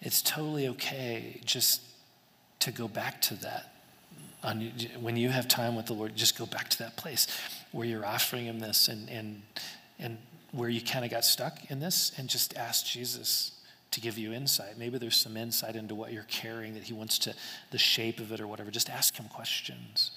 It's 0.00 0.22
totally 0.22 0.66
okay 0.68 1.40
just 1.44 1.82
to 2.60 2.72
go 2.72 2.88
back 2.88 3.20
to 3.22 3.34
that. 3.42 3.72
when 5.00 5.16
you 5.16 5.28
have 5.28 5.46
time 5.46 5.76
with 5.76 5.86
the 5.86 5.92
Lord, 5.92 6.16
just 6.16 6.38
go 6.38 6.46
back 6.46 6.68
to 6.70 6.78
that 6.78 6.96
place 6.96 7.26
where 7.70 7.86
you're 7.86 8.06
offering 8.06 8.46
Him 8.46 8.58
this 8.58 8.88
and, 8.88 9.08
and, 9.08 9.42
and 9.98 10.18
where 10.52 10.68
you 10.68 10.80
kind 10.80 11.04
of 11.04 11.10
got 11.10 11.24
stuck 11.24 11.70
in 11.70 11.80
this 11.80 12.12
and 12.16 12.28
just 12.28 12.56
ask 12.56 12.86
Jesus 12.86 13.55
to 13.96 14.00
give 14.02 14.18
you 14.18 14.34
insight. 14.34 14.76
Maybe 14.78 14.98
there's 14.98 15.16
some 15.16 15.38
insight 15.38 15.74
into 15.74 15.94
what 15.94 16.12
you're 16.12 16.26
carrying 16.28 16.74
that 16.74 16.82
He 16.82 16.92
wants 16.92 17.18
to, 17.20 17.34
the 17.70 17.78
shape 17.78 18.20
of 18.20 18.30
it 18.30 18.40
or 18.40 18.46
whatever. 18.46 18.70
Just 18.70 18.90
ask 18.90 19.16
Him 19.16 19.26
questions. 19.28 20.10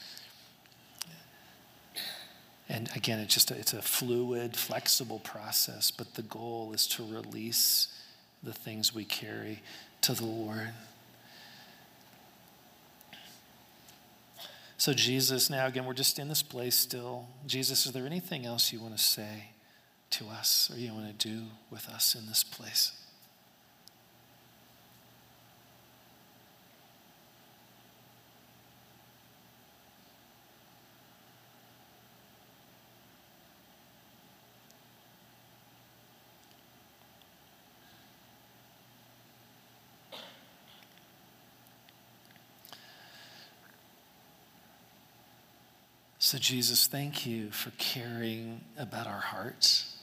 And 2.67 2.89
again, 2.93 3.19
it's 3.19 3.33
just 3.33 3.51
a, 3.51 3.57
it's 3.57 3.71
a 3.73 3.81
fluid, 3.81 4.57
flexible 4.57 5.19
process, 5.19 5.91
but 5.91 6.15
the 6.15 6.23
goal 6.23 6.73
is 6.73 6.87
to 6.87 7.03
release 7.03 7.87
the 8.43 8.51
things 8.51 8.93
we 8.93 9.05
carry 9.05 9.61
to 10.01 10.13
the 10.13 10.25
Lord. 10.25 10.73
So, 14.77 14.93
Jesus, 14.93 15.49
now 15.49 15.67
again, 15.67 15.85
we're 15.85 15.93
just 15.93 16.19
in 16.19 16.27
this 16.27 16.43
place 16.43 16.75
still. 16.75 17.27
Jesus, 17.47 17.85
is 17.85 17.93
there 17.93 18.05
anything 18.05 18.45
else 18.45 18.73
you 18.73 18.81
want 18.81 18.95
to 18.97 19.01
say 19.01 19.51
to 20.09 20.25
us 20.27 20.69
or 20.73 20.77
you 20.77 20.93
want 20.93 21.17
to 21.17 21.27
do 21.29 21.43
with 21.71 21.87
us 21.87 22.13
in 22.13 22.27
this 22.27 22.43
place? 22.43 22.91
So, 46.29 46.37
Jesus, 46.37 46.85
thank 46.85 47.25
you 47.25 47.49
for 47.49 47.71
caring 47.79 48.61
about 48.77 49.07
our 49.07 49.19
hearts. 49.19 49.97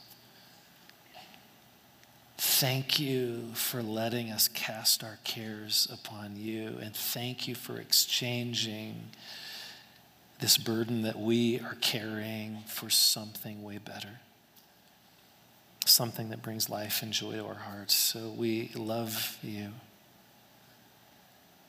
Thank 2.36 2.98
you 2.98 3.52
for 3.54 3.80
letting 3.80 4.32
us 4.32 4.48
cast 4.48 5.04
our 5.04 5.20
cares 5.22 5.86
upon 5.88 6.34
you. 6.34 6.78
And 6.82 6.96
thank 6.96 7.46
you 7.46 7.54
for 7.54 7.78
exchanging 7.78 9.10
this 10.40 10.58
burden 10.58 11.02
that 11.02 11.16
we 11.16 11.60
are 11.60 11.76
carrying 11.80 12.64
for 12.66 12.90
something 12.90 13.62
way 13.62 13.78
better, 13.78 14.18
something 15.84 16.30
that 16.30 16.42
brings 16.42 16.68
life 16.68 17.02
and 17.02 17.12
joy 17.12 17.34
to 17.34 17.46
our 17.46 17.54
hearts. 17.54 17.94
So 17.94 18.34
we 18.36 18.72
love 18.74 19.38
you. 19.44 19.68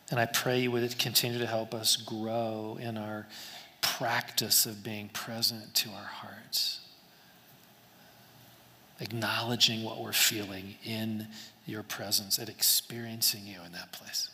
And 0.09 0.19
I 0.19 0.25
pray 0.25 0.61
you 0.61 0.71
would 0.71 0.97
continue 0.97 1.37
to 1.37 1.45
help 1.45 1.75
us 1.75 1.95
grow 1.95 2.79
in 2.81 2.97
our 2.97 3.27
practice 3.95 4.65
of 4.65 4.83
being 4.83 5.09
present 5.09 5.73
to 5.73 5.89
our 5.89 6.03
hearts, 6.03 6.81
acknowledging 8.99 9.83
what 9.83 9.99
we're 10.01 10.11
feeling 10.11 10.75
in 10.83 11.27
your 11.65 11.83
presence 11.83 12.37
and 12.37 12.49
experiencing 12.49 13.45
you 13.45 13.59
in 13.65 13.71
that 13.71 13.91
place. 13.91 14.29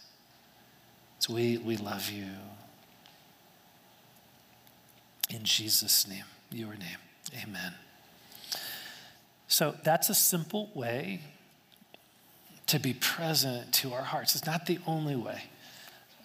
So 1.19 1.33
we, 1.33 1.57
we 1.57 1.77
love 1.77 2.09
you. 2.09 2.25
In 5.29 5.43
Jesus' 5.43 6.07
name, 6.07 6.25
your 6.51 6.73
name, 6.73 6.97
amen. 7.43 7.73
So 9.47 9.75
that's 9.83 10.09
a 10.09 10.15
simple 10.15 10.69
way 10.73 11.21
to 12.67 12.79
be 12.79 12.93
present 12.93 13.71
to 13.73 13.93
our 13.93 14.01
hearts. 14.01 14.35
It's 14.35 14.45
not 14.45 14.65
the 14.65 14.79
only 14.87 15.15
way. 15.15 15.43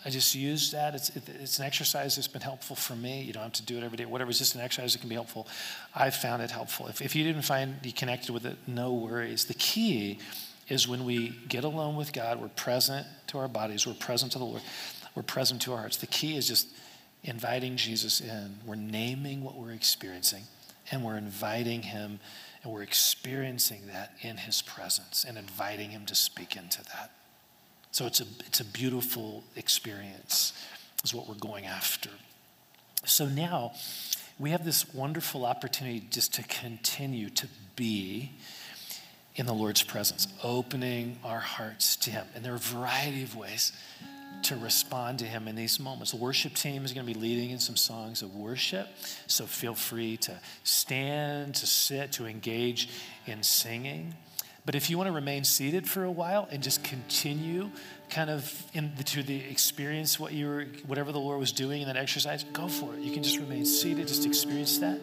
I 0.05 0.11
just 0.11 0.34
use 0.34 0.70
that. 0.70 0.94
It's, 0.94 1.11
it, 1.11 1.28
it's 1.28 1.59
an 1.59 1.64
exercise 1.64 2.16
that's 2.16 2.28
been 2.28 2.42
helpful 2.42 2.76
for 2.76 2.94
me. 2.94 3.22
You 3.22 3.32
don't 3.32 3.42
have 3.42 3.53
to 3.55 3.64
do 3.64 3.76
it 3.76 3.82
every 3.82 3.96
day. 3.96 4.05
Whatever, 4.05 4.30
it's 4.30 4.38
just 4.38 4.55
an 4.55 4.61
exercise 4.61 4.92
that 4.92 5.01
can 5.01 5.09
be 5.09 5.16
helpful. 5.16 5.49
I've 5.94 6.14
found 6.14 6.42
it 6.42 6.51
helpful. 6.51 6.86
If, 6.86 7.03
if 7.03 7.16
you 7.16 7.24
didn't 7.24 7.42
find 7.42 7.76
you 7.82 7.92
connected 7.92 8.32
with 8.32 8.46
it, 8.46 8.57
no 8.66 8.94
worries. 8.94 9.46
The 9.46 9.55
key 9.55 10.18
is 10.68 10.86
when 10.86 11.05
we 11.05 11.30
get 11.49 11.64
alone 11.64 11.96
with 11.96 12.12
God, 12.12 12.40
we're 12.40 12.49
present 12.49 13.07
to 13.28 13.38
our 13.38 13.49
bodies, 13.49 13.86
we're 13.86 13.94
present 13.94 14.32
to 14.32 14.38
the 14.38 14.44
Lord, 14.44 14.62
we're 15.14 15.22
present 15.22 15.62
to 15.62 15.72
our 15.72 15.78
hearts. 15.78 15.96
The 15.96 16.07
key 16.07 16.36
is 16.36 16.46
just 16.46 16.68
inviting 17.24 17.76
Jesus 17.76 18.20
in. 18.20 18.59
We're 18.64 18.76
naming 18.76 19.42
what 19.42 19.57
we're 19.57 19.72
experiencing, 19.72 20.44
and 20.90 21.03
we're 21.03 21.16
inviting 21.16 21.82
Him, 21.82 22.20
and 22.62 22.72
we're 22.72 22.82
experiencing 22.82 23.88
that 23.88 24.12
in 24.20 24.36
His 24.36 24.62
presence 24.62 25.24
and 25.26 25.36
inviting 25.38 25.90
Him 25.90 26.07
to 26.07 26.14
speak 26.14 26.55
into 26.55 26.84
that. 26.84 27.11
So 27.93 28.07
it's 28.07 28.20
a, 28.20 28.26
it's 28.47 28.61
a 28.61 28.64
beautiful 28.64 29.45
experience, 29.57 30.53
is 31.05 31.14
what 31.14 31.28
we're 31.28 31.34
going 31.34 31.66
after. 31.66 32.11
So 33.05 33.26
now 33.26 33.72
we 34.39 34.51
have 34.51 34.64
this 34.64 34.93
wonderful 34.95 35.45
opportunity 35.45 36.07
just 36.11 36.34
to 36.34 36.43
continue 36.45 37.30
to 37.30 37.49
be 37.76 38.32
in 39.34 39.47
the 39.47 39.55
Lord's 39.55 39.82
presence, 39.82 40.28
opening 40.43 41.18
our 41.24 41.39
hearts 41.39 41.97
to 41.97 42.11
Him. 42.11 42.26
And 42.34 42.45
there 42.45 42.53
are 42.53 42.57
a 42.57 42.59
variety 42.59 43.22
of 43.22 43.36
ways 43.36 43.72
to 44.43 44.57
respond 44.57 45.20
to 45.20 45.24
Him 45.24 45.49
in 45.49 45.57
these 45.57 45.80
moments. 45.80 46.11
The 46.11 46.18
worship 46.18 46.55
team 46.55 46.84
is 46.84 46.93
going 46.93 47.07
to 47.07 47.12
be 47.12 47.18
leading 47.18 47.51
in 47.51 47.59
some 47.59 47.76
songs 47.76 48.22
of 48.22 48.34
worship, 48.34 48.89
so 49.26 49.47
feel 49.47 49.74
free 49.74 50.16
to 50.18 50.39
stand, 50.64 51.55
to 51.57 51.66
sit, 51.66 52.12
to 52.12 52.26
engage 52.26 52.89
in 53.26 53.43
singing. 53.43 54.14
But 54.69 54.75
if 54.75 54.91
you 54.91 54.99
want 54.99 55.09
to 55.09 55.12
remain 55.12 55.45
seated 55.45 55.89
for 55.89 56.05
a 56.05 56.11
while 56.11 56.47
and 56.51 56.62
just 56.62 56.85
continue 56.85 57.71
kind 58.11 58.29
of 58.29 58.53
into 58.75 59.23
the 59.23 59.35
experience 59.35 60.21
what 60.21 60.35
you 60.35 60.47
were, 60.47 60.66
whatever 60.87 61.11
the 61.11 61.19
Lord 61.19 61.39
was 61.41 61.53
doing 61.53 61.81
in 61.81 61.89
that 61.89 61.97
exercise, 61.97 62.45
go 62.53 62.69
for 62.69 62.93
it. 62.93 63.01
You 63.01 63.11
can 63.14 63.23
just 63.23 63.39
remain 63.39 63.64
seated, 63.64 64.07
just 64.09 64.27
experience 64.27 64.77
that. 64.81 65.01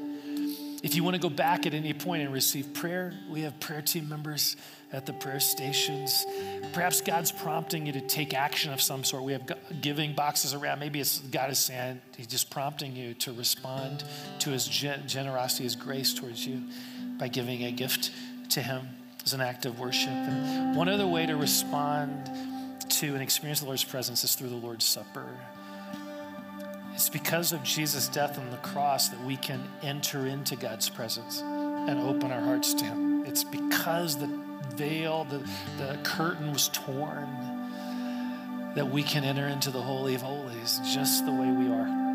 If 0.84 0.93
you 0.93 1.03
want 1.03 1.16
to 1.16 1.20
go 1.20 1.32
back 1.32 1.66
at 1.66 1.74
any 1.74 1.95
point 1.95 2.22
and 2.22 2.32
receive 2.32 2.76
prayer, 2.76 3.16
we 3.28 3.41
have 3.41 3.59
prayer 3.59 3.82
team 3.82 4.07
members 4.07 4.55
at 4.93 5.07
the 5.07 5.13
prayer 5.13 5.39
stations. 5.39 6.28
Perhaps 6.74 7.01
God's 7.01 7.32
prompting 7.32 7.88
you 7.88 7.93
to 7.93 8.01
take 8.01 8.36
action 8.36 8.72
of 8.72 8.80
some 8.80 9.03
sort. 9.03 9.24
We 9.24 9.32
have 9.32 9.51
giving 9.82 10.13
boxes 10.13 10.53
around. 10.53 10.78
Maybe 10.78 10.99
it's 10.99 11.18
God 11.22 11.49
is 11.49 11.57
saying, 11.57 12.01
He's 12.16 12.28
just 12.28 12.51
prompting 12.51 12.95
you 12.95 13.16
to 13.16 13.34
respond 13.34 14.03
to 14.41 14.51
His 14.51 14.68
generosity, 14.68 15.63
His 15.63 15.76
grace 15.76 16.13
towards 16.13 16.45
you 16.45 16.61
by 17.18 17.30
giving 17.30 17.63
a 17.63 17.72
gift 17.72 18.11
to 18.49 18.61
Him 18.61 18.89
as 19.26 19.34
an 19.34 19.41
act 19.41 19.65
of 19.65 19.80
worship. 19.80 20.09
And 20.09 20.76
one 20.76 20.88
other 20.88 21.07
way 21.07 21.26
to 21.26 21.36
respond 21.36 22.30
to 22.89 23.13
and 23.13 23.21
experience 23.21 23.59
the 23.59 23.65
Lord's 23.65 23.84
presence 23.84 24.23
is 24.23 24.36
through 24.36 24.49
the 24.49 24.55
Lord's 24.55 24.86
Supper. 24.86 25.26
It's 26.93 27.09
because 27.09 27.51
of 27.51 27.61
Jesus' 27.63 28.07
death 28.07 28.39
on 28.39 28.49
the 28.51 28.57
cross 28.57 29.09
that 29.09 29.21
we 29.26 29.36
can 29.36 29.61
enter 29.82 30.28
into 30.28 30.55
God's 30.55 30.88
presence 30.88 31.41
and 31.41 31.99
open 31.99 32.32
our 32.32 32.39
hearts 32.39 32.73
to 32.76 32.86
Him. 32.86 33.26
It's 33.26 33.43
because 33.43 34.17
the 34.17 34.30
veil, 34.76 35.26
the, 35.26 35.39
the 35.78 35.99
curtain 36.03 36.53
was 36.53 36.69
torn, 36.69 37.28
that 38.76 38.89
we 38.89 39.03
can 39.03 39.23
enter 39.23 39.47
into 39.47 39.71
the 39.71 39.82
Holy 39.82 40.15
of 40.15 40.21
Holies 40.21 40.80
just 40.93 41.26
the 41.26 41.32
way 41.32 41.49
we 41.51 41.69
are. 41.69 42.05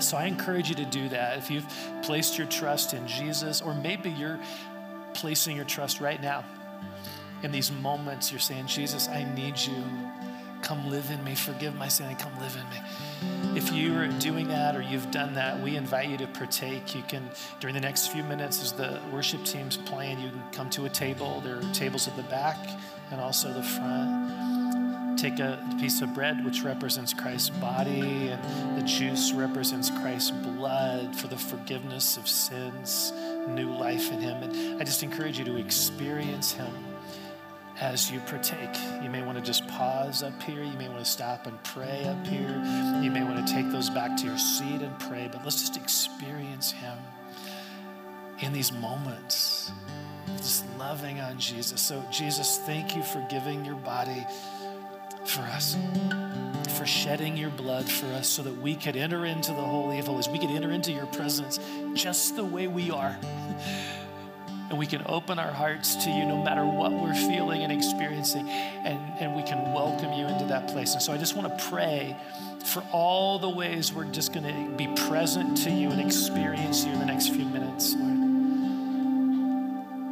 So 0.00 0.16
I 0.16 0.24
encourage 0.24 0.68
you 0.68 0.74
to 0.76 0.84
do 0.84 1.08
that. 1.10 1.38
If 1.38 1.50
you've 1.50 1.66
placed 2.02 2.36
your 2.36 2.46
trust 2.48 2.92
in 2.92 3.06
Jesus, 3.06 3.62
or 3.62 3.74
maybe 3.74 4.10
you're 4.10 4.38
placing 5.14 5.56
your 5.56 5.64
trust 5.64 6.00
right 6.00 6.20
now. 6.20 6.44
In 7.42 7.50
these 7.50 7.72
moments, 7.72 8.30
you're 8.30 8.40
saying, 8.40 8.66
Jesus, 8.66 9.08
I 9.08 9.24
need 9.34 9.58
you. 9.58 9.84
Come 10.62 10.88
live 10.88 11.10
in 11.10 11.22
me. 11.24 11.34
Forgive 11.34 11.74
my 11.74 11.88
sin 11.88 12.06
and 12.06 12.18
come 12.18 12.32
live 12.38 12.56
in 12.56 12.68
me. 12.70 13.56
If 13.58 13.72
you 13.72 13.96
are 13.98 14.06
doing 14.06 14.48
that 14.48 14.76
or 14.76 14.80
you've 14.80 15.10
done 15.10 15.34
that, 15.34 15.60
we 15.60 15.76
invite 15.76 16.08
you 16.08 16.16
to 16.18 16.26
partake. 16.28 16.94
You 16.94 17.02
can, 17.02 17.28
during 17.58 17.74
the 17.74 17.80
next 17.80 18.08
few 18.08 18.22
minutes, 18.22 18.62
as 18.62 18.72
the 18.72 19.00
worship 19.12 19.44
team's 19.44 19.76
playing, 19.76 20.20
you 20.20 20.30
can 20.30 20.42
come 20.52 20.70
to 20.70 20.84
a 20.84 20.88
table. 20.88 21.40
There 21.40 21.56
are 21.56 21.74
tables 21.74 22.06
at 22.06 22.16
the 22.16 22.22
back 22.24 22.58
and 23.10 23.20
also 23.20 23.52
the 23.52 23.62
front. 23.62 24.31
Take 25.22 25.38
a 25.38 25.56
piece 25.78 26.02
of 26.02 26.12
bread, 26.14 26.44
which 26.44 26.64
represents 26.64 27.14
Christ's 27.14 27.50
body, 27.50 28.30
and 28.30 28.76
the 28.76 28.82
juice 28.82 29.30
represents 29.30 29.88
Christ's 29.88 30.32
blood 30.32 31.14
for 31.14 31.28
the 31.28 31.36
forgiveness 31.36 32.16
of 32.16 32.26
sins 32.26 33.12
new 33.46 33.70
life 33.70 34.10
in 34.10 34.20
Him. 34.20 34.42
And 34.42 34.82
I 34.82 34.84
just 34.84 35.04
encourage 35.04 35.38
you 35.38 35.44
to 35.44 35.58
experience 35.58 36.50
Him 36.50 36.74
as 37.80 38.10
you 38.10 38.18
partake. 38.26 38.76
You 39.00 39.10
may 39.10 39.22
want 39.22 39.38
to 39.38 39.44
just 39.44 39.64
pause 39.68 40.24
up 40.24 40.42
here. 40.42 40.64
You 40.64 40.76
may 40.76 40.88
want 40.88 40.98
to 40.98 41.04
stop 41.04 41.46
and 41.46 41.62
pray 41.62 42.04
up 42.06 42.26
here. 42.26 42.60
You 43.00 43.12
may 43.12 43.22
want 43.22 43.46
to 43.46 43.52
take 43.54 43.70
those 43.70 43.90
back 43.90 44.16
to 44.16 44.26
your 44.26 44.38
seat 44.38 44.82
and 44.82 44.98
pray, 44.98 45.28
but 45.30 45.44
let's 45.44 45.60
just 45.60 45.76
experience 45.76 46.72
Him 46.72 46.98
in 48.40 48.52
these 48.52 48.72
moments. 48.72 49.70
Just 50.38 50.64
loving 50.80 51.20
on 51.20 51.38
Jesus. 51.38 51.80
So, 51.80 52.04
Jesus, 52.10 52.58
thank 52.66 52.96
you 52.96 53.04
for 53.04 53.24
giving 53.30 53.64
your 53.64 53.76
body 53.76 54.26
for 55.26 55.42
us 55.42 55.76
for 56.76 56.86
shedding 56.86 57.36
your 57.36 57.50
blood 57.50 57.88
for 57.88 58.06
us 58.06 58.28
so 58.28 58.42
that 58.42 58.56
we 58.60 58.74
could 58.74 58.96
enter 58.96 59.24
into 59.24 59.52
the 59.52 59.62
Holy 59.62 59.98
of 59.98 60.06
Holies. 60.06 60.28
We 60.28 60.38
could 60.38 60.50
enter 60.50 60.70
into 60.70 60.90
your 60.90 61.06
presence 61.06 61.60
just 61.94 62.34
the 62.34 62.44
way 62.44 62.66
we 62.66 62.90
are. 62.90 63.16
and 64.72 64.78
we 64.78 64.86
can 64.86 65.02
open 65.06 65.38
our 65.38 65.52
hearts 65.52 65.94
to 65.96 66.10
you 66.10 66.24
no 66.24 66.42
matter 66.42 66.64
what 66.64 66.90
we're 66.92 67.14
feeling 67.14 67.62
and 67.62 67.70
experiencing, 67.70 68.48
and, 68.48 68.98
and 69.20 69.36
we 69.36 69.42
can 69.42 69.72
welcome 69.74 70.14
you 70.14 70.26
into 70.26 70.46
that 70.46 70.66
place. 70.68 70.94
And 70.94 71.02
so 71.02 71.12
I 71.12 71.18
just 71.18 71.36
want 71.36 71.58
to 71.58 71.64
pray 71.66 72.16
for 72.64 72.82
all 72.90 73.38
the 73.38 73.50
ways 73.50 73.92
we're 73.92 74.06
just 74.06 74.32
going 74.32 74.46
to 74.46 74.76
be 74.76 74.86
present 75.08 75.58
to 75.58 75.70
you 75.70 75.90
and 75.90 76.00
experience 76.00 76.86
you 76.86 76.92
in 76.92 77.00
the 77.00 77.04
next 77.04 77.28
few 77.28 77.44
minutes, 77.44 77.94
Lord. 77.94 78.12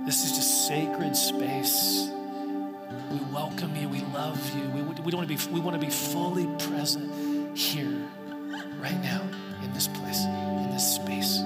This 0.07 0.27
is 0.27 0.33
just 0.33 0.69
sacred 0.69 1.17
space. 1.17 2.11
We 3.11 3.19
welcome 3.33 3.75
you. 3.77 3.89
We 3.89 4.03
love 4.13 4.39
you. 4.55 4.69
We, 4.71 4.83
we 5.05 5.11
don't 5.11 5.19
want 5.19 5.31
to 5.31 5.49
be, 5.49 5.55
we 5.55 5.61
want 5.61 5.81
to 5.81 5.85
be 5.85 5.93
fully 5.93 6.47
present 6.69 7.57
here, 7.57 8.09
right 8.81 9.01
now, 9.03 9.23
in 9.63 9.73
this 9.73 9.89
place, 9.89 10.25
in 10.25 10.71
this 10.71 10.95
space. 10.97 11.43